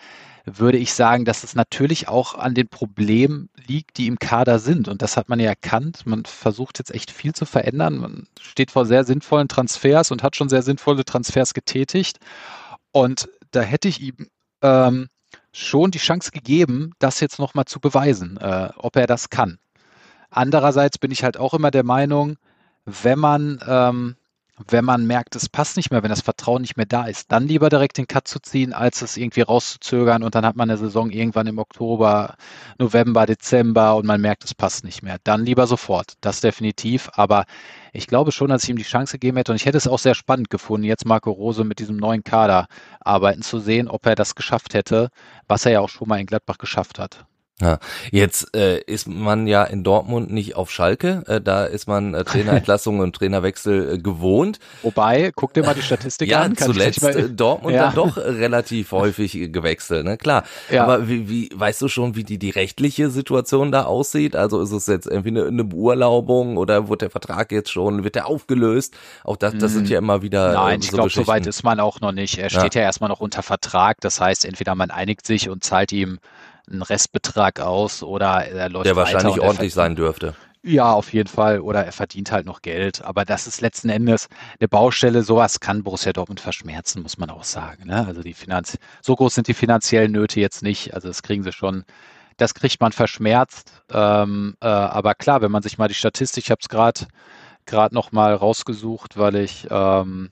würde 0.47 0.77
ich 0.77 0.93
sagen, 0.93 1.25
dass 1.25 1.43
es 1.43 1.55
natürlich 1.55 2.07
auch 2.07 2.33
an 2.35 2.53
den 2.53 2.69
Problemen 2.69 3.49
liegt, 3.67 3.97
die 3.97 4.07
im 4.07 4.17
Kader 4.17 4.59
sind. 4.59 4.87
Und 4.87 5.01
das 5.01 5.17
hat 5.17 5.27
man 5.27 5.39
ja 5.39 5.49
erkannt. 5.49 6.05
Man 6.05 6.23
versucht 6.23 6.79
jetzt 6.79 6.93
echt 6.93 7.11
viel 7.11 7.33
zu 7.33 7.45
verändern. 7.45 7.97
Man 7.97 8.27
steht 8.39 8.71
vor 8.71 8.85
sehr 8.85 9.03
sinnvollen 9.03 9.49
Transfers 9.49 10.09
und 10.09 10.23
hat 10.23 10.37
schon 10.37 10.47
sehr 10.47 10.61
sinnvolle 10.61 11.03
Transfers 11.03 11.53
getätigt. 11.53 12.19
Und 12.91 13.29
da 13.51 13.61
hätte 13.61 13.89
ich 13.89 14.01
ihm 14.01 14.27
ähm, 14.61 15.09
schon 15.51 15.91
die 15.91 15.99
Chance 15.99 16.31
gegeben, 16.31 16.93
das 16.99 17.19
jetzt 17.19 17.39
nochmal 17.39 17.65
zu 17.65 17.81
beweisen, 17.81 18.37
äh, 18.37 18.69
ob 18.77 18.95
er 18.95 19.07
das 19.07 19.29
kann. 19.29 19.59
Andererseits 20.29 20.97
bin 20.97 21.11
ich 21.11 21.23
halt 21.23 21.37
auch 21.37 21.53
immer 21.53 21.71
der 21.71 21.83
Meinung, 21.83 22.37
wenn 22.85 23.19
man 23.19 23.59
ähm, 23.67 24.15
wenn 24.67 24.85
man 24.85 25.05
merkt, 25.05 25.35
es 25.35 25.49
passt 25.49 25.77
nicht 25.77 25.91
mehr, 25.91 26.01
wenn 26.01 26.09
das 26.09 26.21
Vertrauen 26.21 26.61
nicht 26.61 26.77
mehr 26.77 26.87
da 26.87 27.05
ist, 27.05 27.31
dann 27.31 27.47
lieber 27.47 27.69
direkt 27.69 27.97
den 27.97 28.07
Cut 28.07 28.27
zu 28.27 28.39
ziehen, 28.39 28.73
als 28.73 29.01
es 29.01 29.15
irgendwie 29.15 29.41
rauszuzögern 29.41 30.23
und 30.23 30.33
dann 30.33 30.45
hat 30.45 30.55
man 30.55 30.69
eine 30.69 30.77
Saison 30.77 31.11
irgendwann 31.11 31.47
im 31.47 31.59
Oktober, 31.59 32.35
November, 32.79 33.25
Dezember 33.27 33.95
und 33.95 34.05
man 34.05 34.19
merkt, 34.19 34.43
es 34.45 34.55
passt 34.55 34.83
nicht 34.83 35.03
mehr. 35.03 35.17
Dann 35.23 35.45
lieber 35.45 35.67
sofort, 35.67 36.13
das 36.21 36.41
definitiv. 36.41 37.09
Aber 37.13 37.45
ich 37.93 38.07
glaube 38.07 38.31
schon, 38.31 38.49
dass 38.49 38.63
ich 38.63 38.69
ihm 38.69 38.77
die 38.77 38.83
Chance 38.83 39.13
gegeben 39.13 39.37
hätte 39.37 39.51
und 39.51 39.57
ich 39.57 39.65
hätte 39.65 39.77
es 39.77 39.87
auch 39.87 39.99
sehr 39.99 40.15
spannend 40.15 40.49
gefunden, 40.49 40.85
jetzt 40.85 41.05
Marco 41.05 41.31
Rose 41.31 41.63
mit 41.63 41.79
diesem 41.79 41.97
neuen 41.97 42.23
Kader 42.23 42.67
arbeiten 42.99 43.43
zu 43.43 43.59
sehen, 43.59 43.87
ob 43.87 44.05
er 44.07 44.15
das 44.15 44.35
geschafft 44.35 44.73
hätte, 44.73 45.09
was 45.47 45.65
er 45.65 45.73
ja 45.73 45.79
auch 45.81 45.89
schon 45.89 46.07
mal 46.07 46.19
in 46.19 46.25
Gladbach 46.25 46.57
geschafft 46.57 46.97
hat. 46.99 47.25
Ja, 47.59 47.79
jetzt 48.11 48.55
äh, 48.55 48.81
ist 48.81 49.07
man 49.07 49.47
ja 49.47 49.63
in 49.63 49.83
Dortmund 49.83 50.31
nicht 50.31 50.55
auf 50.55 50.69
Schalke, 50.69 51.23
äh, 51.25 51.41
da 51.41 51.65
ist 51.65 51.87
man 51.87 52.13
äh, 52.13 52.23
Trainerentlassung 52.23 52.99
und 52.99 53.15
Trainerwechsel 53.15 53.95
äh, 53.95 53.97
gewohnt. 53.97 54.59
Wobei, 54.83 55.31
guck 55.35 55.55
dir 55.55 55.63
mal 55.63 55.73
die 55.73 55.81
Statistik 55.81 56.29
ja, 56.29 56.41
an. 56.41 56.53
Ja, 56.53 56.67
zuletzt 56.67 57.01
äh, 57.03 57.31
Dortmund 57.31 57.73
ja. 57.73 57.85
dann 57.85 57.95
doch 57.95 58.17
relativ 58.17 58.91
häufig 58.91 59.51
gewechselt, 59.51 60.05
ne? 60.05 60.17
Klar. 60.17 60.43
Ja. 60.69 60.83
Aber 60.83 61.09
wie, 61.09 61.29
wie, 61.29 61.49
weißt 61.51 61.81
du 61.81 61.87
schon, 61.87 62.15
wie 62.15 62.23
die, 62.23 62.37
die 62.37 62.51
rechtliche 62.51 63.09
Situation 63.09 63.71
da 63.71 63.85
aussieht? 63.85 64.35
Also 64.35 64.61
ist 64.61 64.71
es 64.71 64.85
jetzt 64.85 65.07
irgendwie 65.07 65.29
eine, 65.29 65.47
eine 65.47 65.63
Beurlaubung 65.63 66.57
oder 66.57 66.89
wird 66.89 67.01
der 67.01 67.09
Vertrag 67.09 67.51
jetzt 67.51 67.71
schon, 67.71 68.03
wird 68.03 68.13
der 68.13 68.27
aufgelöst? 68.27 68.95
Auch 69.23 69.35
das, 69.35 69.57
das 69.57 69.73
sind 69.73 69.89
ja 69.89 69.97
immer 69.97 70.21
wieder. 70.21 70.53
Nein, 70.53 70.79
äh, 70.79 70.83
so 70.83 70.85
ich 70.85 70.91
glaube, 70.91 71.09
so 71.09 71.25
weit 71.25 71.47
ist 71.47 71.63
man 71.63 71.79
auch 71.79 72.01
noch 72.01 72.11
nicht. 72.11 72.37
Er 72.37 72.51
steht 72.51 72.75
ja. 72.75 72.81
ja 72.81 72.85
erstmal 72.85 73.09
noch 73.09 73.19
unter 73.19 73.41
Vertrag. 73.41 73.97
Das 74.01 74.21
heißt, 74.21 74.45
entweder 74.45 74.75
man 74.75 74.91
einigt 74.91 75.25
sich 75.25 75.49
und 75.49 75.63
zahlt 75.63 75.91
ihm 75.91 76.19
einen 76.69 76.81
Restbetrag 76.81 77.59
aus 77.59 78.03
oder 78.03 78.45
er 78.45 78.69
läuft 78.69 78.85
Der 78.85 78.95
wahrscheinlich 78.95 79.39
ordentlich 79.39 79.73
sein 79.73 79.95
dürfte. 79.95 80.35
Ja, 80.63 80.91
auf 80.91 81.13
jeden 81.13 81.29
Fall. 81.29 81.61
Oder 81.61 81.85
er 81.85 81.91
verdient 81.93 82.31
halt 82.31 82.45
noch 82.45 82.61
Geld. 82.61 83.01
Aber 83.01 83.23
das 83.23 83.47
ist 83.47 83.61
letzten 83.61 83.89
Endes 83.89 84.27
eine 84.59 84.67
Baustelle. 84.67 85.23
Sowas 85.23 85.59
kann 85.61 85.83
Borussia 85.83 86.11
Dortmund 86.11 86.41
verschmerzen, 86.41 87.03
muss 87.03 87.17
man 87.17 87.29
auch 87.29 87.45
sagen. 87.45 87.85
Ne? 87.87 88.05
Also 88.05 88.21
die 88.21 88.33
Finanz 88.33 88.77
so 89.01 89.15
groß 89.15 89.35
sind 89.35 89.47
die 89.47 89.53
finanziellen 89.53 90.11
Nöte 90.11 90.41
jetzt 90.41 90.63
nicht. 90.63 90.93
Also 90.93 91.07
das 91.07 91.23
kriegen 91.23 91.43
sie 91.43 91.53
schon. 91.53 91.85
Das 92.35 92.53
kriegt 92.53 92.81
man 92.81 92.91
verschmerzt. 92.91 93.81
Ähm, 93.91 94.57
äh, 94.61 94.67
aber 94.67 95.15
klar, 95.15 95.41
wenn 95.41 95.51
man 95.51 95.63
sich 95.63 95.77
mal 95.77 95.87
die 95.87 95.93
Statistik, 95.93 96.45
ich 96.45 96.51
habe 96.51 96.59
es 96.61 96.69
gerade 96.69 97.07
gerade 97.65 97.93
noch 97.93 98.11
mal 98.11 98.33
rausgesucht, 98.33 99.17
weil 99.17 99.35
ich 99.35 99.67
ähm, 99.69 100.31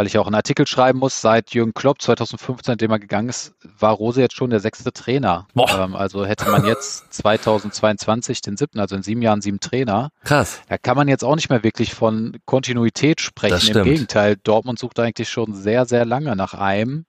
weil 0.00 0.06
ich 0.06 0.16
auch 0.16 0.24
einen 0.24 0.34
Artikel 0.34 0.66
schreiben 0.66 0.98
muss, 0.98 1.20
seit 1.20 1.52
Jürgen 1.52 1.74
Klopp 1.74 2.00
2015, 2.00 2.78
dem 2.78 2.90
er 2.90 2.98
gegangen 2.98 3.28
ist, 3.28 3.52
war 3.78 3.92
Rose 3.92 4.18
jetzt 4.22 4.34
schon 4.34 4.48
der 4.48 4.60
sechste 4.60 4.94
Trainer. 4.94 5.46
Ähm, 5.78 5.94
also 5.94 6.24
hätte 6.24 6.50
man 6.50 6.64
jetzt 6.64 7.12
2022 7.12 8.40
den 8.40 8.56
siebten, 8.56 8.80
also 8.80 8.96
in 8.96 9.02
sieben 9.02 9.20
Jahren 9.20 9.42
sieben 9.42 9.60
Trainer. 9.60 10.08
Krass. 10.24 10.62
Da 10.70 10.78
kann 10.78 10.96
man 10.96 11.06
jetzt 11.06 11.22
auch 11.22 11.36
nicht 11.36 11.50
mehr 11.50 11.62
wirklich 11.62 11.92
von 11.92 12.38
Kontinuität 12.46 13.20
sprechen. 13.20 13.76
Im 13.76 13.84
Gegenteil, 13.84 14.36
Dortmund 14.42 14.78
sucht 14.78 14.98
eigentlich 15.00 15.28
schon 15.28 15.52
sehr, 15.52 15.84
sehr 15.84 16.06
lange 16.06 16.34
nach 16.34 16.54
einem, 16.54 17.04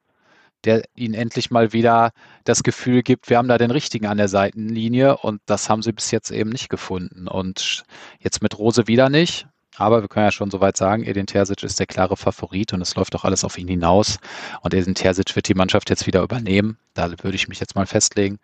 der 0.65 0.83
ihnen 0.93 1.13
endlich 1.13 1.49
mal 1.49 1.71
wieder 1.71 2.11
das 2.43 2.61
Gefühl 2.61 3.03
gibt, 3.03 3.29
wir 3.29 3.37
haben 3.37 3.47
da 3.47 3.57
den 3.57 3.71
richtigen 3.71 4.07
an 4.07 4.17
der 4.17 4.27
Seitenlinie 4.27 5.15
und 5.15 5.39
das 5.45 5.69
haben 5.69 5.81
sie 5.81 5.93
bis 5.93 6.11
jetzt 6.11 6.29
eben 6.29 6.49
nicht 6.49 6.67
gefunden. 6.69 7.29
Und 7.29 7.85
jetzt 8.19 8.41
mit 8.43 8.59
Rose 8.59 8.87
wieder 8.87 9.07
nicht. 9.07 9.47
Aber 9.77 10.01
wir 10.01 10.07
können 10.07 10.25
ja 10.25 10.31
schon 10.31 10.51
soweit 10.51 10.77
sagen, 10.77 11.03
Edin 11.03 11.27
Terzic 11.27 11.63
ist 11.63 11.79
der 11.79 11.87
klare 11.87 12.17
Favorit 12.17 12.73
und 12.73 12.81
es 12.81 12.95
läuft 12.95 13.15
auch 13.15 13.23
alles 13.23 13.43
auf 13.43 13.57
ihn 13.57 13.67
hinaus. 13.67 14.17
Und 14.61 14.73
Edin 14.73 14.95
Terzic 14.95 15.35
wird 15.35 15.47
die 15.47 15.53
Mannschaft 15.53 15.89
jetzt 15.89 16.07
wieder 16.07 16.21
übernehmen. 16.21 16.77
Da 16.93 17.09
würde 17.09 17.35
ich 17.35 17.47
mich 17.47 17.59
jetzt 17.59 17.75
mal 17.75 17.85
festlegen. 17.85 18.39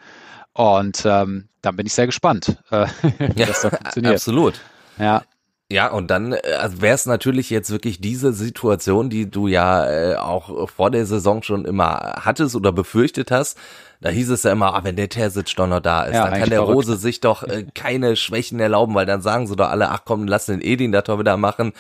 Und 0.54 1.04
ähm, 1.06 1.50
dann 1.62 1.76
bin 1.76 1.86
ich 1.86 1.94
sehr 1.94 2.06
gespannt, 2.06 2.58
äh, 2.72 2.88
wie 3.02 3.40
ja, 3.40 3.46
das 3.46 3.62
dann 3.62 3.72
funktioniert. 3.72 4.16
Absolut. 4.16 4.60
Ja. 4.98 5.24
Ja, 5.70 5.92
und 5.92 6.10
dann 6.10 6.32
äh, 6.32 6.42
also 6.60 6.82
wäre 6.82 6.96
es 6.96 7.06
natürlich 7.06 7.50
jetzt 7.50 7.72
wirklich 7.72 8.00
diese 8.00 8.32
Situation, 8.32 9.10
die 9.10 9.30
du 9.30 9.48
ja 9.48 9.90
äh, 9.90 10.16
auch 10.16 10.70
vor 10.70 10.92
der 10.92 11.06
Saison 11.06 11.44
schon 11.44 11.66
immer 11.66 12.16
hattest 12.22 12.56
oder 12.56 12.72
befürchtet 12.72 13.32
hast. 13.32 13.58
Da 14.00 14.10
hieß 14.10 14.30
es 14.30 14.44
ja 14.44 14.52
immer, 14.52 14.76
ah, 14.76 14.84
wenn 14.84 14.96
der 14.96 15.10
Terzic 15.10 15.54
doch 15.56 15.68
noch 15.68 15.82
da 15.82 16.04
ist, 16.04 16.14
ja, 16.14 16.30
dann 16.30 16.40
kann 16.40 16.50
der 16.50 16.60
verrückt. 16.60 16.76
Rose 16.76 16.98
sich 16.98 17.20
doch 17.20 17.44
äh, 17.44 17.66
keine 17.74 18.16
Schwächen 18.16 18.60
erlauben, 18.60 18.96
weil 18.96 19.06
dann 19.06 19.22
sagen 19.22 19.48
sie 19.48 19.56
doch 19.56 19.70
alle, 19.70 19.90
ach 19.90 20.04
komm, 20.06 20.28
lass 20.28 20.46
den 20.46 20.62
Edin 20.62 20.92
da 20.92 21.02
doch 21.02 21.20
wieder 21.20 21.36
machen. 21.36 21.74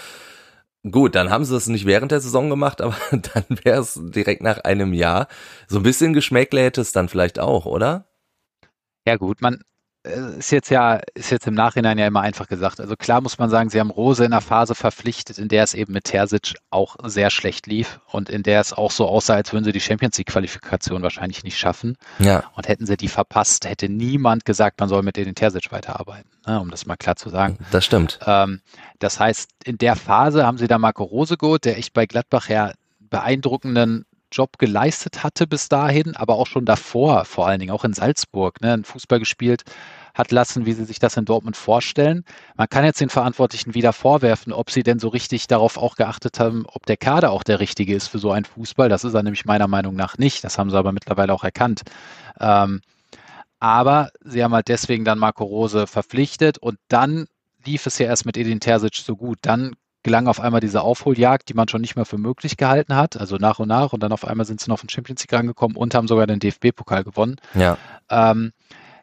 Gut, 0.91 1.15
dann 1.15 1.29
haben 1.29 1.46
sie 1.46 1.56
es 1.56 1.67
nicht 1.67 1.86
während 1.86 2.12
der 2.12 2.20
Saison 2.20 2.50
gemacht, 2.50 2.82
aber 2.82 2.98
dann 3.12 3.46
wäre 3.63 3.79
es 3.79 4.00
direkt 4.03 4.41
nach 4.44 4.60
einem 4.60 4.94
Jahr. 4.94 5.27
So 5.67 5.77
ein 5.79 5.84
bisschen 5.84 6.13
Geschmäckle 6.13 6.62
hätte 6.62 6.82
es 6.82 6.91
dann 6.91 7.08
vielleicht 7.08 7.39
auch, 7.39 7.65
oder? 7.65 8.06
Ja 9.06 9.15
gut, 9.15 9.41
man, 9.41 9.63
ist 10.08 10.52
jetzt 10.52 10.70
ja, 10.70 11.00
ist 11.14 11.32
jetzt 11.32 11.48
im 11.48 11.54
Nachhinein 11.54 11.98
ja 11.98 12.08
immer 12.08 12.22
einfach 12.22 12.48
gesagt. 12.48 12.80
Also 12.80 12.96
klar 12.96 13.22
muss 13.22 13.38
man 13.38 13.50
sagen, 13.50 13.70
sie 13.70 13.80
haben 13.80 13.92
Rose 13.92 14.26
in 14.26 14.34
einer 14.34 14.42
Phase 14.42 14.76
verpflichtet, 14.76 15.38
in 15.38 15.48
der 15.48 15.64
es 15.64 15.74
eben 15.74 15.94
mit 15.94 16.06
Terzic 16.06 16.56
auch 16.70 16.96
sehr 17.04 17.30
schlecht 17.30 17.68
lief 17.68 18.00
und 18.08 18.30
in 18.30 18.44
der 18.44 18.62
es 18.62 18.74
auch 18.74 18.92
so 18.92 19.08
aussah, 19.08 19.36
als 19.36 19.54
würden 19.54 19.66
sie 19.66 19.72
die 19.72 19.82
Champions 19.82 20.18
League 20.18 20.28
Qualifikation 20.28 21.04
wahrscheinlich 21.04 21.44
nicht 21.44 21.58
schaffen. 21.58 21.98
Ja. 22.20 22.44
Und 22.56 22.68
hätten 22.68 22.86
sie 22.86 22.98
die 22.98 23.08
verpasst, 23.08 23.68
hätte 23.68 23.90
niemand 23.90 24.46
gesagt, 24.46 24.80
man 24.80 24.90
soll 24.90 25.04
mit 25.04 25.18
den 25.18 25.36
Terzic 25.36 25.72
weiterarbeiten, 25.72 26.30
ne, 26.46 26.60
um 26.60 26.72
das 26.72 26.86
mal 26.86 26.98
klar 26.98 27.16
zu 27.16 27.30
sagen. 27.30 27.58
Das 27.72 27.86
stimmt. 27.86 28.20
Ähm, 28.26 28.62
das 29.00 29.20
heißt, 29.20 29.50
in 29.64 29.78
der 29.78 29.96
Phase 29.96 30.46
haben 30.46 30.58
sie 30.58 30.68
da 30.68 30.78
Marco 30.78 31.04
Rose 31.04 31.38
geholt, 31.38 31.66
der 31.66 31.78
echt 31.78 31.94
bei 31.94 32.06
Gladbach 32.06 32.50
ja 32.50 32.74
beeindruckenden 33.00 34.06
Job 34.32 34.58
geleistet 34.58 35.24
hatte 35.24 35.48
bis 35.48 35.70
dahin, 35.70 36.16
aber 36.16 36.36
auch 36.36 36.48
schon 36.48 36.66
davor, 36.66 37.26
vor 37.26 37.48
allen 37.48 37.60
Dingen 37.60 37.72
auch 37.72 37.84
in 37.84 37.94
Salzburg, 37.94 38.62
ne, 38.62 38.82
Fußball 38.84 39.20
gespielt 39.20 39.64
hat 40.14 40.32
lassen, 40.32 40.66
wie 40.66 40.74
sie 40.74 40.86
sich 40.86 41.00
das 41.00 41.16
in 41.16 41.26
Dortmund 41.26 41.56
vorstellen. 41.56 42.24
Man 42.56 42.68
kann 42.68 42.84
jetzt 42.84 43.00
den 43.00 43.10
Verantwortlichen 43.10 43.76
wieder 43.76 43.94
vorwerfen, 43.94 44.52
ob 44.52 44.72
sie 44.72 44.84
denn 44.84 45.00
so 45.00 45.10
richtig 45.10 45.48
darauf 45.48 45.78
auch 45.78 45.96
geachtet 45.96 46.40
haben, 46.40 46.66
ob 46.68 46.86
der 46.88 46.98
Kader 46.98 47.32
auch 47.32 47.44
der 47.44 47.60
richtige 47.60 47.94
ist 47.94 48.08
für 48.08 48.20
so 48.20 48.32
einen 48.32 48.46
Fußball. 48.46 48.90
Das 48.90 49.04
ist 49.04 49.14
er 49.14 49.24
nämlich 49.24 49.46
meiner 49.46 49.68
Meinung 49.68 49.96
nach 49.96 50.18
nicht. 50.18 50.44
Das 50.44 50.58
haben 50.58 50.72
sie 50.72 50.78
aber 50.78 50.92
mittlerweile 50.92 51.34
auch 51.34 51.44
erkannt. 51.44 51.84
Ähm, 52.40 52.82
aber 53.60 54.10
sie 54.22 54.44
haben 54.44 54.54
halt 54.54 54.68
deswegen 54.68 55.06
dann 55.06 55.20
Marco 55.20 55.44
Rose 55.44 55.88
verpflichtet 55.88 56.58
und 56.58 56.78
dann 56.88 57.28
lief 57.66 57.86
es 57.86 57.98
ja 58.00 58.08
erst 58.08 58.26
mit 58.26 58.38
Edin 58.38 58.60
Terzic 58.60 58.96
so 58.96 59.16
gut. 59.16 59.40
Dann 59.42 59.76
gelang 60.08 60.28
auf 60.28 60.40
einmal 60.40 60.62
diese 60.62 60.84
Aufholjagd, 60.84 61.50
die 61.50 61.54
man 61.54 61.68
schon 61.68 61.82
nicht 61.82 61.98
mehr 61.98 62.06
für 62.06 62.18
möglich 62.18 62.56
gehalten 62.56 62.96
hat, 62.96 63.18
also 63.18 63.36
nach 63.36 63.60
und 63.60 63.68
nach. 63.68 63.92
Und 63.92 64.02
dann 64.02 64.14
auf 64.14 64.24
einmal 64.24 64.46
sind 64.46 64.62
sie 64.62 64.70
noch 64.70 64.76
auf 64.76 64.82
den 64.82 64.90
Champions 64.90 65.22
League 65.22 65.34
rangekommen 65.34 65.76
und 65.76 65.94
haben 65.94 66.08
sogar 66.08 66.26
den 66.26 66.40
DFB-Pokal 66.40 67.04
gewonnen. 67.04 67.36
Ja. 67.54 67.78
Ähm, 68.10 68.54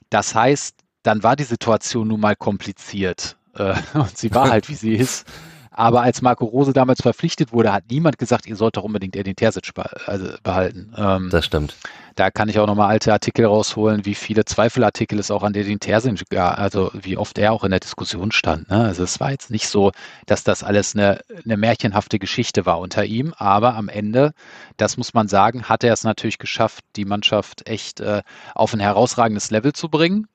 das 0.08 0.34
heißt, 0.34 0.76
dann 1.02 1.22
war 1.22 1.36
die 1.36 1.44
Situation 1.44 2.08
nun 2.08 2.20
mal 2.20 2.36
kompliziert. 2.36 3.36
Äh, 3.54 3.74
und 3.94 4.16
sie 4.16 4.34
war 4.34 4.48
halt, 4.48 4.70
wie 4.70 4.74
sie 4.74 4.94
ist. 4.94 5.26
Aber 5.70 6.00
als 6.00 6.22
Marco 6.22 6.46
Rose 6.46 6.72
damals 6.72 7.02
verpflichtet 7.02 7.52
wurde, 7.52 7.70
hat 7.70 7.84
niemand 7.90 8.16
gesagt, 8.16 8.46
ihr 8.46 8.56
sollt 8.56 8.78
doch 8.78 8.84
unbedingt 8.84 9.14
Edin 9.14 9.36
Terzic 9.36 9.72
also 10.06 10.28
behalten. 10.42 10.94
Ähm, 10.96 11.28
das 11.30 11.44
stimmt. 11.44 11.76
Da 12.14 12.30
kann 12.30 12.48
ich 12.48 12.58
auch 12.58 12.66
nochmal 12.66 12.90
alte 12.90 13.12
Artikel 13.12 13.44
rausholen, 13.46 14.04
wie 14.04 14.14
viele 14.14 14.44
Zweifelartikel 14.44 15.18
es 15.18 15.30
auch 15.30 15.42
an 15.42 15.54
Edin 15.54 15.80
Terzic 15.80 16.28
gab, 16.30 16.58
also 16.58 16.90
wie 16.94 17.16
oft 17.16 17.38
er 17.38 17.52
auch 17.52 17.64
in 17.64 17.70
der 17.70 17.80
Diskussion 17.80 18.30
stand. 18.32 18.70
Ne? 18.70 18.84
Also 18.84 19.02
es 19.02 19.20
war 19.20 19.30
jetzt 19.30 19.50
nicht 19.50 19.68
so, 19.68 19.92
dass 20.26 20.44
das 20.44 20.62
alles 20.62 20.94
eine, 20.94 21.20
eine 21.44 21.56
märchenhafte 21.56 22.18
Geschichte 22.18 22.66
war 22.66 22.78
unter 22.78 23.04
ihm, 23.04 23.34
aber 23.36 23.74
am 23.74 23.88
Ende, 23.88 24.32
das 24.76 24.96
muss 24.96 25.14
man 25.14 25.28
sagen, 25.28 25.64
hat 25.64 25.82
er 25.82 25.92
es 25.92 26.04
natürlich 26.04 26.38
geschafft, 26.38 26.84
die 26.96 27.04
Mannschaft 27.04 27.68
echt 27.68 28.00
äh, 28.00 28.22
auf 28.54 28.72
ein 28.74 28.80
herausragendes 28.80 29.50
Level 29.50 29.72
zu 29.72 29.88
bringen. 29.88 30.28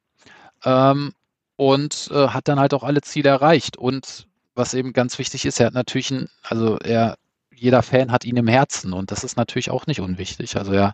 Ähm, 0.65 1.13
und 1.55 2.09
äh, 2.13 2.29
hat 2.29 2.47
dann 2.47 2.57
halt 2.57 2.73
auch 2.73 2.83
alle 2.83 3.01
Ziele 3.01 3.27
erreicht. 3.27 3.75
Und 3.75 4.27
was 4.55 4.73
eben 4.73 4.93
ganz 4.93 5.19
wichtig 5.19 5.45
ist, 5.45 5.59
er 5.59 5.67
hat 5.67 5.73
natürlich 5.73 6.09
ein, 6.09 6.29
also 6.41 6.77
er, 6.79 7.17
jeder 7.59 7.83
Fan 7.83 8.11
hat 8.11 8.25
ihn 8.25 8.37
im 8.37 8.47
Herzen 8.47 8.93
und 8.93 9.11
das 9.11 9.23
ist 9.23 9.37
natürlich 9.37 9.71
auch 9.71 9.87
nicht 9.87 9.99
unwichtig. 9.99 10.55
Also 10.57 10.71
er 10.73 10.93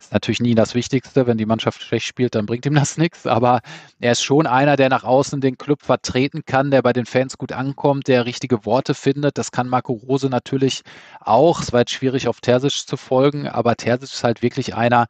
ist 0.00 0.12
natürlich 0.12 0.40
nie 0.40 0.54
das 0.54 0.74
Wichtigste. 0.74 1.26
Wenn 1.26 1.38
die 1.38 1.46
Mannschaft 1.46 1.82
schlecht 1.82 2.06
spielt, 2.06 2.34
dann 2.34 2.46
bringt 2.46 2.66
ihm 2.66 2.74
das 2.74 2.96
nichts. 2.98 3.26
Aber 3.26 3.60
er 4.00 4.12
ist 4.12 4.22
schon 4.22 4.46
einer, 4.46 4.76
der 4.76 4.88
nach 4.88 5.04
außen 5.04 5.40
den 5.40 5.58
Club 5.58 5.82
vertreten 5.82 6.42
kann, 6.44 6.70
der 6.70 6.82
bei 6.82 6.92
den 6.92 7.06
Fans 7.06 7.38
gut 7.38 7.52
ankommt, 7.52 8.08
der 8.08 8.26
richtige 8.26 8.64
Worte 8.66 8.94
findet. 8.94 9.38
Das 9.38 9.52
kann 9.52 9.68
Marco 9.68 9.92
Rose 9.92 10.28
natürlich 10.28 10.82
auch. 11.20 11.60
Es 11.60 11.72
war 11.72 11.80
jetzt 11.80 11.92
schwierig, 11.92 12.28
auf 12.28 12.40
Terzic 12.40 12.86
zu 12.86 12.96
folgen, 12.96 13.48
aber 13.48 13.76
Terzic 13.76 14.12
ist 14.12 14.24
halt 14.24 14.42
wirklich 14.42 14.74
einer, 14.74 15.06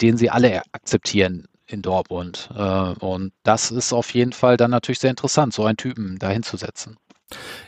den 0.00 0.16
sie 0.16 0.30
alle 0.30 0.62
akzeptieren 0.72 1.46
in 1.66 1.82
Dortmund. 1.82 2.50
Äh, 2.54 2.60
und 2.60 3.32
das 3.42 3.70
ist 3.70 3.92
auf 3.92 4.12
jeden 4.14 4.32
Fall 4.32 4.56
dann 4.56 4.70
natürlich 4.70 4.98
sehr 5.00 5.10
interessant, 5.10 5.52
so 5.54 5.64
einen 5.64 5.76
Typen 5.76 6.18
dahin 6.18 6.42
zu 6.42 6.56
setzen. 6.56 6.96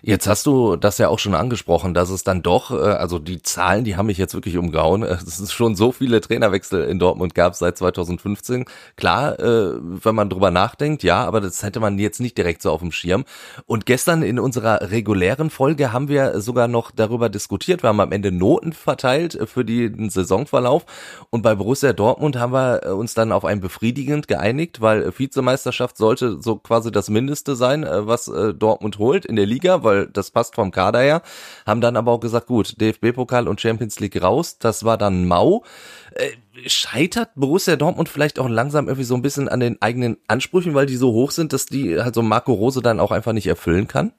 Jetzt 0.03 0.27
hast 0.27 0.45
du 0.47 0.77
das 0.77 0.99
ja 0.99 1.09
auch 1.09 1.19
schon 1.19 1.35
angesprochen, 1.35 1.95
dass 1.95 2.11
es 2.11 2.25
dann 2.25 2.43
doch, 2.43 2.71
äh, 2.71 2.75
also 2.75 3.19
die 3.19 3.43
Zahlen, 3.43 3.85
die 3.85 3.97
haben 3.97 4.07
mich 4.07 4.19
jetzt 4.19 4.35
wirklich 4.35 4.59
umgehauen. 4.59 5.03
Es 5.03 5.41
ist 5.41 5.53
schon 5.53 5.77
so 5.77 5.93
viele 5.93 6.21
Trainerwechsel 6.21 6.85
in 6.85 6.99
Dortmund 6.99 7.35
gab 7.35 7.55
seit 7.55 7.79
2015. 7.79 8.67
Klar, 8.97 9.39
äh, 9.41 9.73
wenn 9.81 10.15
man 10.15 10.29
drüber 10.29 10.51
nachdenkt, 10.51 11.03
ja, 11.03 11.25
aber 11.25 11.41
das 11.41 11.63
hätte 11.63 11.81
man 11.81 11.99
jetzt 11.99 12.21
nicht 12.21 12.37
direkt 12.37 12.61
so 12.61 12.71
auf 12.71 12.81
dem 12.81 12.93
Schirm. 12.93 13.25
Und 13.67 13.87
gestern 13.87 14.23
in 14.23 14.39
unserer 14.39 14.91
regulären 14.91 15.49
Folge 15.49 15.93
haben 15.93 16.09
wir 16.09 16.41
sogar 16.41 16.69
noch 16.69 16.91
darüber 16.91 17.29
diskutiert. 17.29 17.83
Wir 17.83 17.89
haben 17.89 18.01
am 18.01 18.13
Ende 18.13 18.31
Noten 18.31 18.73
verteilt 18.73 19.39
für 19.47 19.65
den 19.65 20.11
Saisonverlauf. 20.11 20.85
Und 21.31 21.43
bei 21.43 21.55
Borussia 21.55 21.93
Dortmund 21.93 22.37
haben 22.37 22.53
wir 22.53 22.95
uns 22.95 23.15
dann 23.15 23.33
auf 23.33 23.45
ein 23.45 23.61
befriedigend 23.61 24.29
geeinigt, 24.29 24.81
weil 24.81 25.13
Vizemeisterschaft 25.17 25.97
sollte 25.97 26.43
so 26.43 26.57
quasi 26.57 26.93
das 26.93 27.09
Mindeste 27.09 27.57
sein, 27.57 27.87
was 27.89 28.31
Dortmund 28.59 28.99
holt 28.99 29.25
in 29.25 29.37
der 29.37 29.47
Liga, 29.47 29.54
weil 29.63 30.07
das 30.07 30.31
passt 30.31 30.55
vom 30.55 30.71
Kader 30.71 31.01
her. 31.01 31.23
Haben 31.67 31.81
dann 31.81 31.97
aber 31.97 32.13
auch 32.13 32.21
gesagt, 32.21 32.47
gut, 32.47 32.81
DFB-Pokal 32.81 33.47
und 33.49 33.61
Champions 33.61 34.01
League 34.01 34.21
raus. 34.21 34.59
Das 34.59 34.85
war 34.85 34.99
dann 34.99 35.27
mau. 35.27 35.65
Äh, 36.13 36.31
scheitert 36.69 37.31
Borussia 37.35 37.77
Dortmund 37.77 38.09
vielleicht 38.09 38.39
auch 38.39 38.49
langsam 38.49 38.87
irgendwie 38.87 39.05
so 39.05 39.15
ein 39.15 39.23
bisschen 39.23 39.49
an 39.49 39.61
den 39.61 39.81
eigenen 39.83 40.17
Ansprüchen, 40.27 40.75
weil 40.75 40.87
die 40.87 40.97
so 40.97 41.13
hoch 41.13 41.31
sind, 41.31 41.53
dass 41.53 41.67
die 41.67 42.01
halt 42.01 42.15
so 42.15 42.23
Marco 42.23 42.53
Rose 42.53 42.83
dann 42.83 43.01
auch 43.01 43.11
einfach 43.11 43.33
nicht 43.33 43.47
erfüllen 43.47 43.89
kann? 43.89 44.13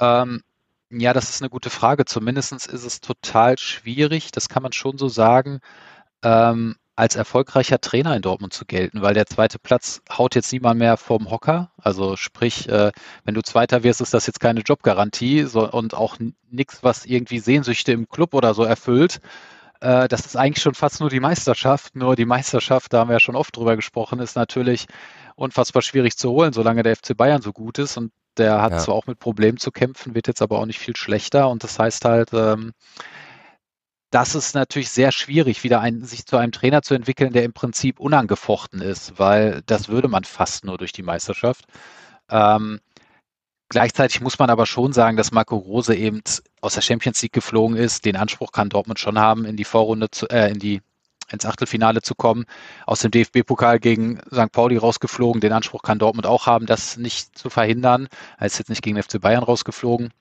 Ähm, 0.00 0.42
ja, 0.90 1.12
das 1.12 1.30
ist 1.30 1.42
eine 1.42 1.50
gute 1.50 1.70
Frage. 1.70 2.04
Zumindest 2.04 2.52
ist 2.52 2.84
es 2.84 3.00
total 3.00 3.58
schwierig, 3.58 4.30
das 4.30 4.48
kann 4.48 4.62
man 4.62 4.72
schon 4.72 4.98
so 4.98 5.08
sagen. 5.08 5.60
Ähm, 6.22 6.76
als 6.96 7.14
erfolgreicher 7.14 7.78
Trainer 7.80 8.16
in 8.16 8.22
Dortmund 8.22 8.54
zu 8.54 8.64
gelten, 8.64 9.02
weil 9.02 9.12
der 9.12 9.26
zweite 9.26 9.58
Platz 9.58 10.00
haut 10.10 10.34
jetzt 10.34 10.50
niemand 10.50 10.78
mehr 10.78 10.96
vom 10.96 11.30
Hocker. 11.30 11.70
Also 11.76 12.16
sprich, 12.16 12.68
äh, 12.70 12.90
wenn 13.24 13.34
du 13.34 13.42
Zweiter 13.42 13.82
wirst, 13.82 14.00
ist 14.00 14.14
das 14.14 14.26
jetzt 14.26 14.40
keine 14.40 14.60
Jobgarantie 14.60 15.44
und 15.44 15.94
auch 15.94 16.16
nichts, 16.50 16.82
was 16.82 17.04
irgendwie 17.04 17.38
Sehnsüchte 17.38 17.92
im 17.92 18.08
Club 18.08 18.32
oder 18.32 18.54
so 18.54 18.64
erfüllt. 18.64 19.20
Äh, 19.80 20.08
das 20.08 20.24
ist 20.24 20.36
eigentlich 20.36 20.62
schon 20.62 20.74
fast 20.74 21.00
nur 21.00 21.10
die 21.10 21.20
Meisterschaft. 21.20 21.94
Nur 21.96 22.16
die 22.16 22.24
Meisterschaft, 22.24 22.92
da 22.94 23.00
haben 23.00 23.10
wir 23.10 23.16
ja 23.16 23.20
schon 23.20 23.36
oft 23.36 23.54
drüber 23.54 23.76
gesprochen, 23.76 24.18
ist 24.20 24.34
natürlich 24.34 24.86
unfassbar 25.34 25.82
schwierig 25.82 26.16
zu 26.16 26.30
holen, 26.30 26.54
solange 26.54 26.82
der 26.82 26.96
FC 26.96 27.14
Bayern 27.14 27.42
so 27.42 27.52
gut 27.52 27.78
ist. 27.78 27.98
Und 27.98 28.10
der 28.38 28.62
hat 28.62 28.72
ja. 28.72 28.78
zwar 28.78 28.94
auch 28.94 29.06
mit 29.06 29.18
Problemen 29.18 29.58
zu 29.58 29.70
kämpfen, 29.70 30.14
wird 30.14 30.28
jetzt 30.28 30.40
aber 30.40 30.58
auch 30.58 30.66
nicht 30.66 30.78
viel 30.78 30.96
schlechter. 30.96 31.50
Und 31.50 31.62
das 31.62 31.78
heißt 31.78 32.06
halt, 32.06 32.30
ähm, 32.32 32.72
das 34.10 34.34
ist 34.34 34.54
natürlich 34.54 34.90
sehr 34.90 35.12
schwierig, 35.12 35.64
wieder 35.64 35.80
ein, 35.80 36.04
sich 36.04 36.26
zu 36.26 36.36
einem 36.36 36.52
Trainer 36.52 36.82
zu 36.82 36.94
entwickeln, 36.94 37.32
der 37.32 37.44
im 37.44 37.52
Prinzip 37.52 37.98
unangefochten 37.98 38.80
ist, 38.80 39.18
weil 39.18 39.62
das 39.66 39.88
würde 39.88 40.08
man 40.08 40.24
fast 40.24 40.64
nur 40.64 40.78
durch 40.78 40.92
die 40.92 41.02
Meisterschaft. 41.02 41.64
Ähm, 42.30 42.80
gleichzeitig 43.68 44.20
muss 44.20 44.38
man 44.38 44.50
aber 44.50 44.66
schon 44.66 44.92
sagen, 44.92 45.16
dass 45.16 45.32
Marco 45.32 45.56
Rose 45.56 45.94
eben 45.94 46.22
aus 46.60 46.74
der 46.74 46.82
Champions 46.82 47.20
League 47.22 47.32
geflogen 47.32 47.76
ist. 47.76 48.04
Den 48.04 48.16
Anspruch 48.16 48.52
kann 48.52 48.68
Dortmund 48.68 49.00
schon 49.00 49.18
haben, 49.18 49.44
in 49.44 49.56
die 49.56 49.64
Vorrunde 49.64 50.10
zu, 50.10 50.28
äh, 50.28 50.50
in 50.50 50.58
die 50.58 50.82
ins 51.30 51.44
Achtelfinale 51.44 52.02
zu 52.02 52.14
kommen, 52.14 52.44
aus 52.86 53.00
dem 53.00 53.10
DFB-Pokal 53.10 53.80
gegen 53.80 54.20
St. 54.32 54.52
Pauli 54.52 54.76
rausgeflogen. 54.76 55.40
Den 55.40 55.52
Anspruch 55.52 55.82
kann 55.82 55.98
Dortmund 55.98 56.26
auch 56.26 56.46
haben, 56.46 56.66
das 56.66 56.96
nicht 56.96 57.36
zu 57.36 57.50
verhindern. 57.50 58.08
Er 58.38 58.46
ist 58.46 58.58
jetzt 58.58 58.68
nicht 58.68 58.82
gegen 58.82 59.02
FC 59.02 59.20
Bayern 59.20 59.42
rausgeflogen. 59.42 60.12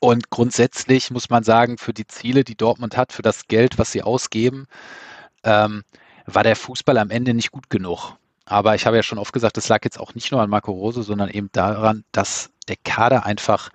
Und 0.00 0.30
grundsätzlich 0.30 1.10
muss 1.10 1.28
man 1.28 1.44
sagen, 1.44 1.76
für 1.76 1.92
die 1.92 2.06
Ziele, 2.06 2.42
die 2.42 2.56
Dortmund 2.56 2.96
hat, 2.96 3.12
für 3.12 3.22
das 3.22 3.46
Geld, 3.48 3.78
was 3.78 3.92
sie 3.92 4.02
ausgeben, 4.02 4.66
ähm, 5.44 5.84
war 6.26 6.42
der 6.42 6.56
Fußball 6.56 6.96
am 6.98 7.10
Ende 7.10 7.34
nicht 7.34 7.52
gut 7.52 7.70
genug. 7.70 8.16
Aber 8.46 8.74
ich 8.74 8.86
habe 8.86 8.96
ja 8.96 9.02
schon 9.02 9.18
oft 9.18 9.32
gesagt, 9.32 9.56
das 9.56 9.68
lag 9.68 9.84
jetzt 9.84 10.00
auch 10.00 10.14
nicht 10.14 10.32
nur 10.32 10.42
an 10.42 10.50
Marco 10.50 10.72
Rose, 10.72 11.02
sondern 11.02 11.28
eben 11.28 11.50
daran, 11.52 12.04
dass 12.12 12.50
der 12.66 12.76
Kader 12.82 13.26
einfach 13.26 13.70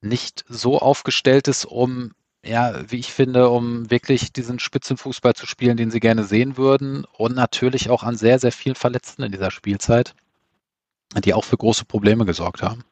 nicht 0.00 0.44
so 0.48 0.78
aufgestellt 0.80 1.48
ist, 1.48 1.66
um, 1.66 2.12
ja, 2.44 2.90
wie 2.90 2.98
ich 2.98 3.12
finde, 3.12 3.50
um 3.50 3.90
wirklich 3.90 4.32
diesen 4.32 4.58
Spitzenfußball 4.58 5.34
zu 5.34 5.46
spielen, 5.46 5.76
den 5.76 5.90
sie 5.90 6.00
gerne 6.00 6.24
sehen 6.24 6.56
würden. 6.56 7.04
Und 7.16 7.36
natürlich 7.36 7.90
auch 7.90 8.02
an 8.02 8.16
sehr, 8.16 8.38
sehr 8.38 8.52
vielen 8.52 8.74
Verletzten 8.74 9.22
in 9.22 9.32
dieser 9.32 9.50
Spielzeit, 9.50 10.14
die 11.24 11.34
auch 11.34 11.44
für 11.44 11.58
große 11.58 11.84
Probleme 11.84 12.24
gesorgt 12.24 12.62
haben. 12.62 12.84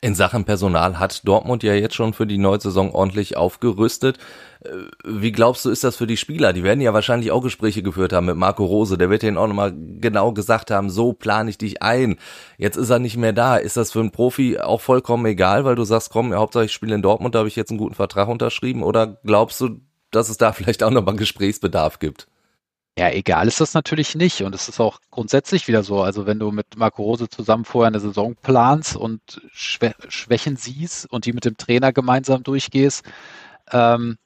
In 0.00 0.14
Sachen 0.14 0.44
Personal 0.44 0.98
hat 0.98 1.26
Dortmund 1.26 1.62
ja 1.62 1.74
jetzt 1.74 1.94
schon 1.94 2.12
für 2.12 2.26
die 2.26 2.38
neue 2.38 2.60
Saison 2.60 2.92
ordentlich 2.92 3.36
aufgerüstet. 3.36 4.18
Äh, 4.60 4.70
wie 5.04 5.32
glaubst 5.32 5.64
du, 5.64 5.70
ist 5.70 5.84
das 5.84 5.96
für 5.96 6.06
die 6.06 6.16
Spieler? 6.16 6.52
Die 6.52 6.62
werden 6.62 6.80
ja 6.80 6.92
wahrscheinlich 6.94 7.30
auch 7.30 7.42
Gespräche 7.42 7.82
geführt 7.82 8.12
haben 8.12 8.26
mit 8.26 8.36
Marco 8.36 8.64
Rose. 8.64 8.98
Der 8.98 9.10
wird 9.10 9.22
denen 9.22 9.36
auch 9.36 9.46
nochmal 9.46 9.72
genau 9.74 10.32
gesagt 10.32 10.70
haben, 10.70 10.90
so 10.90 11.12
plane 11.12 11.50
ich 11.50 11.58
dich 11.58 11.82
ein. 11.82 12.16
Jetzt 12.58 12.76
ist 12.76 12.90
er 12.90 12.98
nicht 12.98 13.16
mehr 13.16 13.32
da. 13.32 13.56
Ist 13.56 13.76
das 13.76 13.92
für 13.92 14.00
einen 14.00 14.10
Profi 14.10 14.58
auch 14.58 14.80
vollkommen 14.80 15.26
egal, 15.26 15.64
weil 15.64 15.74
du 15.74 15.84
sagst, 15.84 16.10
komm, 16.10 16.34
Hauptsache 16.34 16.66
ich 16.66 16.72
spiele 16.72 16.94
in 16.94 17.02
Dortmund, 17.02 17.34
da 17.34 17.40
habe 17.40 17.48
ich 17.48 17.56
jetzt 17.56 17.70
einen 17.70 17.78
guten 17.78 17.94
Vertrag 17.94 18.28
unterschrieben? 18.28 18.82
Oder 18.82 19.18
glaubst 19.24 19.60
du, 19.60 19.80
dass 20.10 20.28
es 20.28 20.38
da 20.38 20.52
vielleicht 20.54 20.82
auch 20.82 20.90
nochmal 20.90 21.16
Gesprächsbedarf 21.16 21.98
gibt? 21.98 22.28
Ja, 22.96 23.10
egal 23.10 23.48
ist 23.48 23.60
das 23.60 23.74
natürlich 23.74 24.14
nicht. 24.14 24.42
Und 24.42 24.54
es 24.54 24.68
ist 24.68 24.78
auch 24.80 25.00
grundsätzlich 25.10 25.66
wieder 25.66 25.82
so. 25.82 26.02
Also 26.02 26.26
wenn 26.26 26.38
du 26.38 26.52
mit 26.52 26.76
Marco 26.76 27.02
Rose 27.02 27.28
zusammen 27.28 27.64
vorher 27.64 27.88
eine 27.88 27.98
Saison 27.98 28.36
planst 28.36 28.96
und 28.96 29.20
Schwä 29.52 29.94
Schwächen 30.08 30.56
siehst 30.56 31.10
und 31.10 31.26
die 31.26 31.32
mit 31.32 31.44
dem 31.44 31.56
Trainer 31.56 31.92
gemeinsam 31.92 32.44
durchgehst, 32.44 33.04
ähm, 33.72 34.16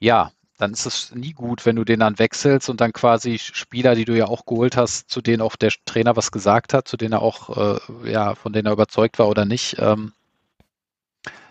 ja, 0.00 0.32
dann 0.58 0.72
ist 0.72 0.86
es 0.86 1.14
nie 1.14 1.32
gut, 1.34 1.66
wenn 1.66 1.76
du 1.76 1.84
den 1.84 2.00
dann 2.00 2.18
wechselst 2.18 2.68
und 2.70 2.80
dann 2.80 2.92
quasi 2.92 3.38
Spieler, 3.38 3.94
die 3.94 4.04
du 4.06 4.16
ja 4.16 4.26
auch 4.26 4.46
geholt 4.46 4.76
hast, 4.76 5.10
zu 5.10 5.20
denen 5.22 5.42
auch 5.42 5.56
der 5.56 5.72
Trainer 5.84 6.16
was 6.16 6.32
gesagt 6.32 6.74
hat, 6.74 6.88
zu 6.88 6.96
denen 6.96 7.14
er 7.14 7.22
auch, 7.22 7.78
äh, 8.04 8.10
ja, 8.12 8.34
von 8.34 8.52
denen 8.52 8.66
er 8.66 8.72
überzeugt 8.72 9.18
war 9.18 9.28
oder 9.28 9.44
nicht, 9.44 9.76
ähm, 9.78 10.12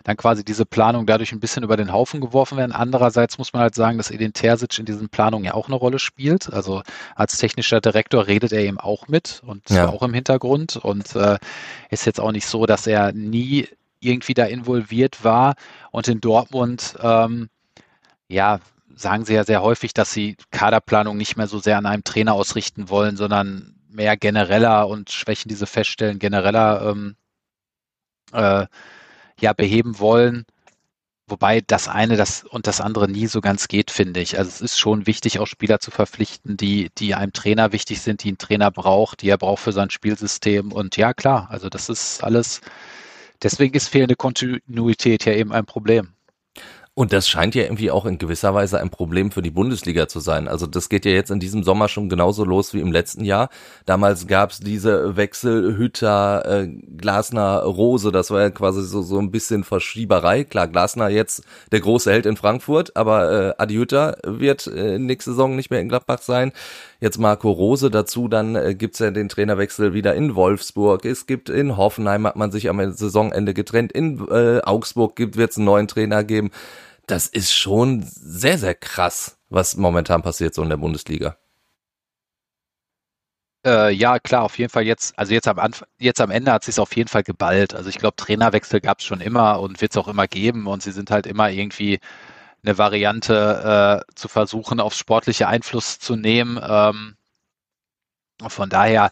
dann 0.04 0.16
quasi 0.16 0.44
diese 0.44 0.64
Planung 0.66 1.06
dadurch 1.06 1.32
ein 1.32 1.40
bisschen 1.40 1.64
über 1.64 1.76
den 1.76 1.92
Haufen 1.92 2.20
geworfen 2.20 2.56
werden. 2.56 2.72
Andererseits 2.72 3.38
muss 3.38 3.52
man 3.52 3.62
halt 3.62 3.74
sagen, 3.74 3.98
dass 3.98 4.10
Edin 4.10 4.32
Terzic 4.32 4.78
in 4.78 4.84
diesen 4.84 5.08
Planungen 5.08 5.44
ja 5.44 5.54
auch 5.54 5.66
eine 5.66 5.76
Rolle 5.76 5.98
spielt. 5.98 6.52
Also 6.52 6.82
als 7.14 7.38
technischer 7.38 7.80
Direktor 7.80 8.26
redet 8.26 8.52
er 8.52 8.60
eben 8.60 8.78
auch 8.78 9.08
mit 9.08 9.42
und 9.44 9.68
ja. 9.70 9.88
auch 9.88 10.02
im 10.02 10.14
Hintergrund 10.14 10.76
und 10.76 11.14
äh, 11.16 11.38
ist 11.90 12.06
jetzt 12.06 12.20
auch 12.20 12.32
nicht 12.32 12.46
so, 12.46 12.66
dass 12.66 12.86
er 12.86 13.12
nie 13.12 13.68
irgendwie 14.00 14.34
da 14.34 14.44
involviert 14.44 15.24
war 15.24 15.54
und 15.90 16.06
in 16.06 16.20
Dortmund 16.20 16.96
ähm, 17.02 17.48
ja 18.28 18.60
sagen 18.96 19.24
sie 19.24 19.34
ja 19.34 19.44
sehr 19.44 19.62
häufig, 19.62 19.92
dass 19.92 20.12
sie 20.12 20.36
Kaderplanung 20.50 21.16
nicht 21.16 21.36
mehr 21.36 21.46
so 21.46 21.58
sehr 21.58 21.78
an 21.78 21.86
einem 21.86 22.02
Trainer 22.02 22.32
ausrichten 22.32 22.88
wollen, 22.88 23.16
sondern 23.16 23.74
mehr 23.90 24.16
genereller 24.16 24.88
und 24.88 25.10
Schwächen, 25.10 25.48
die 25.48 25.54
sie 25.54 25.66
feststellen, 25.66 26.18
genereller 26.18 26.90
ähm, 26.90 27.16
äh, 28.32 28.66
ja 29.40 29.52
beheben 29.52 29.98
wollen. 29.98 30.46
Wobei 31.28 31.60
das 31.60 31.88
eine 31.88 32.16
das 32.16 32.44
und 32.44 32.68
das 32.68 32.80
andere 32.80 33.10
nie 33.10 33.26
so 33.26 33.40
ganz 33.40 33.66
geht, 33.66 33.90
finde 33.90 34.20
ich. 34.20 34.38
Also 34.38 34.48
es 34.48 34.60
ist 34.60 34.78
schon 34.78 35.08
wichtig, 35.08 35.40
auch 35.40 35.46
Spieler 35.46 35.80
zu 35.80 35.90
verpflichten, 35.90 36.56
die, 36.56 36.90
die 36.98 37.16
einem 37.16 37.32
Trainer 37.32 37.72
wichtig 37.72 38.00
sind, 38.00 38.22
die 38.22 38.30
ein 38.30 38.38
Trainer 38.38 38.70
braucht, 38.70 39.22
die 39.22 39.30
er 39.30 39.38
braucht 39.38 39.62
für 39.62 39.72
sein 39.72 39.90
Spielsystem. 39.90 40.70
Und 40.70 40.96
ja, 40.96 41.14
klar, 41.14 41.48
also 41.50 41.68
das 41.68 41.88
ist 41.88 42.22
alles, 42.22 42.60
deswegen 43.42 43.74
ist 43.74 43.88
fehlende 43.88 44.14
Kontinuität 44.14 45.24
ja 45.24 45.32
eben 45.32 45.52
ein 45.52 45.66
Problem. 45.66 46.16
Und 46.98 47.12
das 47.12 47.28
scheint 47.28 47.54
ja 47.54 47.64
irgendwie 47.64 47.90
auch 47.90 48.06
in 48.06 48.16
gewisser 48.16 48.54
Weise 48.54 48.80
ein 48.80 48.88
Problem 48.88 49.30
für 49.30 49.42
die 49.42 49.50
Bundesliga 49.50 50.08
zu 50.08 50.18
sein. 50.18 50.48
Also 50.48 50.66
das 50.66 50.88
geht 50.88 51.04
ja 51.04 51.10
jetzt 51.10 51.30
in 51.30 51.40
diesem 51.40 51.62
Sommer 51.62 51.88
schon 51.88 52.08
genauso 52.08 52.42
los 52.42 52.72
wie 52.72 52.80
im 52.80 52.90
letzten 52.90 53.22
Jahr. 53.22 53.50
Damals 53.84 54.26
gab's 54.26 54.60
diese 54.60 55.14
Wechsel 55.14 55.76
Hütter, 55.76 56.46
äh, 56.46 56.68
Glasner, 57.06 57.62
Rose. 57.62 58.10
Das 58.10 58.32
war 58.32 58.40
ja 58.40 58.50
quasi 58.50 58.82
so, 58.82 59.00
so 59.00 59.20
ein 59.20 59.30
bisschen 59.30 59.62
Verschieberei. 59.62 60.42
Klar, 60.42 60.66
Glasner 60.66 61.08
jetzt 61.08 61.44
der 61.70 61.78
große 61.78 62.10
Held 62.10 62.26
in 62.26 62.36
Frankfurt, 62.36 62.96
aber 62.96 63.30
äh, 63.30 63.54
Adi 63.58 63.76
Hütter 63.76 64.18
wird 64.24 64.66
äh, 64.66 64.98
nächste 64.98 65.30
Saison 65.30 65.54
nicht 65.54 65.70
mehr 65.70 65.80
in 65.80 65.88
Gladbach 65.88 66.20
sein. 66.20 66.50
Jetzt 66.98 67.18
Marco 67.18 67.52
Rose 67.52 67.92
dazu, 67.92 68.26
dann 68.26 68.56
äh, 68.56 68.74
gibt's 68.74 68.98
ja 68.98 69.12
den 69.12 69.28
Trainerwechsel 69.28 69.94
wieder 69.94 70.16
in 70.16 70.34
Wolfsburg. 70.34 71.04
Es 71.04 71.26
gibt 71.26 71.48
in 71.48 71.76
Hoffenheim 71.76 72.26
hat 72.26 72.34
man 72.34 72.50
sich 72.50 72.68
am 72.68 72.92
Saisonende 72.92 73.54
getrennt. 73.54 73.92
In 73.92 74.26
äh, 74.28 74.62
Augsburg 74.62 75.14
gibt 75.14 75.36
wird's 75.36 75.58
einen 75.58 75.66
neuen 75.66 75.86
Trainer 75.86 76.24
geben 76.24 76.50
das 77.06 77.28
ist 77.28 77.52
schon 77.52 78.04
sehr, 78.04 78.58
sehr 78.58 78.74
krass, 78.74 79.38
was 79.48 79.76
momentan 79.76 80.22
passiert 80.22 80.54
so 80.54 80.62
in 80.64 80.70
der 80.70 80.76
Bundesliga. 80.76 81.36
Äh, 83.66 83.90
ja, 83.92 84.18
klar, 84.20 84.44
auf 84.44 84.58
jeden 84.58 84.70
Fall 84.70 84.84
jetzt, 84.84 85.18
also 85.18 85.34
jetzt 85.34 85.48
am 85.48 85.58
Anfang, 85.58 85.88
jetzt 85.98 86.20
am 86.20 86.30
Ende 86.30 86.52
hat 86.52 86.62
es 86.62 86.66
sich 86.66 86.80
auf 86.80 86.94
jeden 86.96 87.08
Fall 87.08 87.24
geballt. 87.24 87.74
Also 87.74 87.88
ich 87.90 87.98
glaube, 87.98 88.16
Trainerwechsel 88.16 88.80
gab 88.80 89.00
es 89.00 89.04
schon 89.04 89.20
immer 89.20 89.60
und 89.60 89.80
wird 89.80 89.92
es 89.92 89.96
auch 89.98 90.08
immer 90.08 90.28
geben 90.28 90.66
und 90.68 90.82
sie 90.82 90.92
sind 90.92 91.10
halt 91.10 91.26
immer 91.26 91.50
irgendwie 91.50 91.98
eine 92.64 92.78
Variante 92.78 94.04
äh, 94.08 94.12
zu 94.14 94.28
versuchen, 94.28 94.80
aufs 94.80 94.98
sportliche 94.98 95.48
Einfluss 95.48 95.98
zu 95.98 96.16
nehmen. 96.16 96.60
Ähm, 96.62 97.16
von 98.48 98.68
daher 98.70 99.10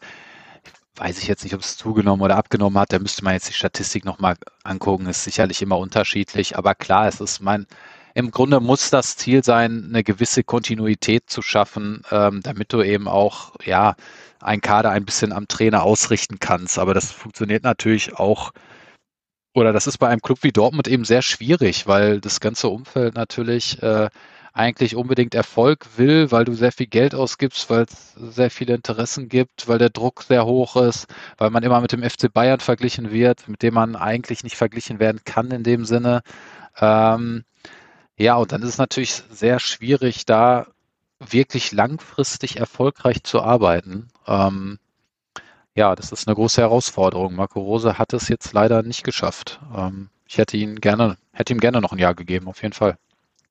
weiß 0.97 1.19
ich 1.19 1.29
jetzt 1.29 1.45
nicht, 1.45 1.55
ob 1.55 1.61
es 1.61 1.77
zugenommen 1.77 2.23
oder 2.23 2.37
abgenommen 2.37 2.79
hat. 2.79 2.93
Da 2.93 2.99
müsste 2.99 3.25
man 3.25 3.35
jetzt 3.35 3.49
die 3.49 3.53
Statistik 3.55 4.05
nochmal 4.05 4.37
angucken. 4.65 5.07
Ist 5.07 5.25
sicherlich 5.25 5.63
immer 5.63 5.79
unterschiedlich. 5.79 6.57
Aber 6.57 6.75
klar, 6.75 7.09
es 7.09 7.21
ist 7.21 7.41
mein, 7.41 7.67
im 8.15 8.31
Grunde 8.31 8.61
muss 8.61 8.91
das 8.91 9.17
Ziel 9.17 9.43
sein, 9.45 9.87
eine 9.89 10.05
gewisse 10.05 10.45
Kontinuität 10.45 11.29
zu 11.29 11.43
schaffen, 11.43 12.03
ähm, 12.11 12.41
damit 12.43 12.73
du 12.73 12.83
eben 12.83 13.09
auch, 13.09 13.55
ja, 13.65 13.97
ein 14.41 14.61
Kader 14.61 14.91
ein 14.91 15.05
bisschen 15.05 15.33
am 15.33 15.49
Trainer 15.49 15.83
ausrichten 15.83 16.39
kannst. 16.39 16.79
Aber 16.79 16.95
das 16.95 17.11
funktioniert 17.11 17.65
natürlich 17.65 18.15
auch, 18.15 18.53
oder 19.55 19.73
das 19.73 19.87
ist 19.87 19.99
bei 19.99 20.09
einem 20.09 20.21
Club 20.21 20.39
wie 20.43 20.53
Dortmund 20.53 20.89
eben 20.89 21.05
sehr 21.05 21.23
schwierig, 21.23 21.87
weil 21.87 22.21
das 22.21 22.41
ganze 22.41 22.69
Umfeld 22.69 23.15
natürlich 23.15 23.83
äh, 23.83 24.09
eigentlich 24.53 24.95
unbedingt 24.95 25.35
Erfolg 25.35 25.87
will, 25.97 26.31
weil 26.31 26.45
du 26.45 26.55
sehr 26.55 26.73
viel 26.73 26.87
Geld 26.87 27.15
ausgibst, 27.15 27.69
weil 27.71 27.85
es 27.85 28.15
sehr 28.15 28.51
viele 28.51 28.75
Interessen 28.75 29.29
gibt, 29.29 29.67
weil 29.67 29.79
der 29.79 29.91
Druck 29.91 30.23
sehr 30.23 30.47
hoch 30.47 30.77
ist, 30.77 31.07
weil 31.39 31.51
man 31.51 31.65
immer 31.65 31.81
mit 31.81 31.93
dem 31.93 32.09
FC 32.09 32.33
Bayern 32.33 32.61
verglichen 32.61 33.11
wird, 33.11 33.49
mit 33.49 33.63
dem 33.63 33.75
man 33.75 33.97
eigentlich 33.97 34.45
nicht 34.45 34.57
verglichen 34.57 35.01
werden 35.01 35.23
kann 35.25 35.51
in 35.51 35.65
dem 35.65 35.85
Sinne. 35.85 36.23
Ähm, 36.81 37.45
ja, 38.17 38.37
und 38.37 38.53
dann 38.53 38.63
ist 38.63 38.69
es 38.71 38.79
natürlich 38.79 39.13
sehr 39.13 39.59
schwierig, 39.59 40.27
da 40.27 40.67
wirklich 41.19 41.73
langfristig 41.73 42.59
erfolgreich 42.59 43.23
zu 43.25 43.43
arbeiten. 43.43 44.09
Ähm, 44.27 44.79
ja, 45.75 45.95
das 45.97 46.13
ist 46.13 46.29
eine 46.29 46.35
große 46.37 46.61
Herausforderung. 46.61 47.35
Marco 47.35 47.61
Rose 47.61 47.99
hat 47.99 48.13
es 48.13 48.29
jetzt 48.29 48.53
leider 48.53 48.83
nicht 48.83 49.05
geschafft. 49.05 49.61
Ähm, 49.75 50.11
ich 50.27 50.39
hätte 50.39 50.57
ihn 50.57 50.81
gerne, 50.81 51.17
hätte 51.33 51.53
ihm 51.53 51.61
gerne 51.61 51.81
noch 51.81 51.93
ein 51.93 51.99
Jahr 51.99 52.15
gegeben, 52.15 52.49
auf 52.49 52.63
jeden 52.63 52.75
Fall. 52.75 52.97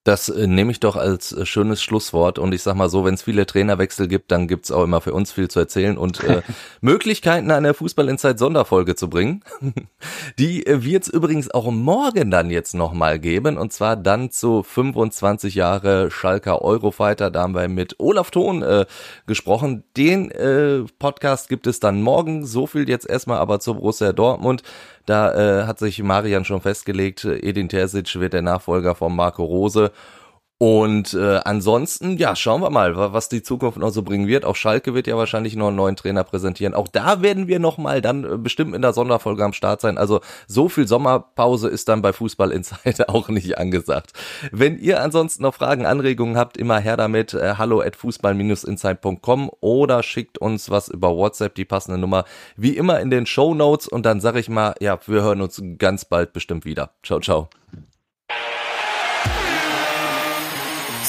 Das 0.04 0.28
äh, 0.28 0.46
nehme 0.46 0.70
ich 0.70 0.80
doch 0.80 0.96
als 0.96 1.32
äh, 1.32 1.46
schönes 1.46 1.82
Schlusswort. 1.82 2.38
Und 2.38 2.52
ich 2.52 2.62
sag 2.62 2.74
mal 2.76 2.90
so, 2.90 3.06
wenn 3.06 3.14
es 3.14 3.22
viele 3.22 3.46
Trainerwechsel 3.46 4.06
gibt, 4.06 4.30
dann 4.30 4.46
gibt's 4.46 4.70
auch 4.70 4.84
immer 4.84 5.00
für 5.00 5.14
uns 5.14 5.32
viel 5.32 5.48
zu 5.48 5.58
erzählen 5.58 5.96
und 5.96 6.22
äh, 6.22 6.42
Möglichkeiten, 6.82 7.50
eine 7.50 7.72
Fußball 7.72 8.10
Inside 8.10 8.36
Sonderfolge 8.36 8.96
zu 8.96 9.08
bringen. 9.08 9.42
Die 10.38 10.66
äh, 10.66 10.84
wird's 10.84 11.08
übrigens 11.08 11.50
auch 11.50 11.70
morgen 11.70 12.30
dann 12.30 12.50
jetzt 12.50 12.74
nochmal 12.74 13.18
geben. 13.18 13.56
Und 13.56 13.72
zwar 13.72 13.96
dann 13.96 14.30
zu 14.30 14.62
25 14.62 15.54
Jahre 15.54 16.10
Schalker 16.10 16.60
Eurofighter. 16.60 17.30
Da 17.30 17.42
haben 17.42 17.54
wir 17.54 17.66
mit 17.68 17.98
Olaf 17.98 18.30
Thon 18.30 18.62
äh, 18.62 18.84
gesprochen. 19.26 19.84
Den 19.96 20.30
äh, 20.30 20.84
Podcast 20.98 21.48
gibt 21.48 21.66
es 21.66 21.80
dann 21.80 22.02
morgen. 22.02 22.44
So 22.44 22.66
viel 22.66 22.90
jetzt 22.90 23.08
erstmal 23.08 23.38
aber 23.38 23.58
zu 23.58 23.74
Borussia 23.74 24.12
Dortmund. 24.12 24.62
Da 25.06 25.62
äh, 25.62 25.66
hat 25.66 25.78
sich 25.78 26.02
Marian 26.02 26.44
schon 26.44 26.60
festgelegt, 26.60 27.24
Edin 27.24 27.68
Terzic 27.68 28.14
wird 28.18 28.32
der 28.32 28.42
Nachfolger 28.42 28.94
von 28.94 29.14
Marco 29.14 29.44
Rose. 29.44 29.92
Und 30.64 31.12
äh, 31.12 31.40
ansonsten, 31.44 32.16
ja, 32.16 32.34
schauen 32.34 32.62
wir 32.62 32.70
mal, 32.70 32.96
was 32.96 33.28
die 33.28 33.42
Zukunft 33.42 33.76
noch 33.76 33.90
so 33.90 34.00
bringen 34.00 34.26
wird. 34.26 34.46
Auch 34.46 34.56
Schalke 34.56 34.94
wird 34.94 35.06
ja 35.06 35.14
wahrscheinlich 35.14 35.56
noch 35.56 35.66
einen 35.66 35.76
neuen 35.76 35.94
Trainer 35.94 36.24
präsentieren. 36.24 36.72
Auch 36.72 36.88
da 36.88 37.20
werden 37.20 37.48
wir 37.48 37.58
noch 37.58 37.76
mal 37.76 38.00
dann 38.00 38.24
äh, 38.24 38.38
bestimmt 38.38 38.74
in 38.74 38.80
der 38.80 38.94
Sonderfolge 38.94 39.44
am 39.44 39.52
Start 39.52 39.82
sein. 39.82 39.98
Also 39.98 40.22
so 40.46 40.70
viel 40.70 40.88
Sommerpause 40.88 41.68
ist 41.68 41.90
dann 41.90 42.00
bei 42.00 42.14
Fußball 42.14 42.50
Insider 42.50 43.10
auch 43.14 43.28
nicht 43.28 43.58
angesagt. 43.58 44.14
Wenn 44.52 44.78
ihr 44.78 45.02
ansonsten 45.02 45.42
noch 45.42 45.52
Fragen, 45.52 45.84
Anregungen 45.84 46.38
habt, 46.38 46.56
immer 46.56 46.78
her 46.78 46.96
damit. 46.96 47.34
Äh, 47.34 47.56
hallo 47.58 47.82
at 47.82 47.94
fußball-insight.com 47.96 49.50
oder 49.60 50.02
schickt 50.02 50.38
uns 50.38 50.70
was 50.70 50.88
über 50.88 51.14
WhatsApp, 51.14 51.56
die 51.56 51.66
passende 51.66 51.98
Nummer, 51.98 52.24
wie 52.56 52.74
immer 52.74 53.00
in 53.00 53.10
den 53.10 53.26
Show 53.26 53.52
Notes. 53.54 53.86
Und 53.86 54.06
dann 54.06 54.22
sage 54.22 54.40
ich 54.40 54.48
mal, 54.48 54.74
ja, 54.80 54.98
wir 55.04 55.20
hören 55.20 55.42
uns 55.42 55.62
ganz 55.76 56.06
bald 56.06 56.32
bestimmt 56.32 56.64
wieder. 56.64 56.92
Ciao, 57.02 57.20
ciao. 57.20 57.50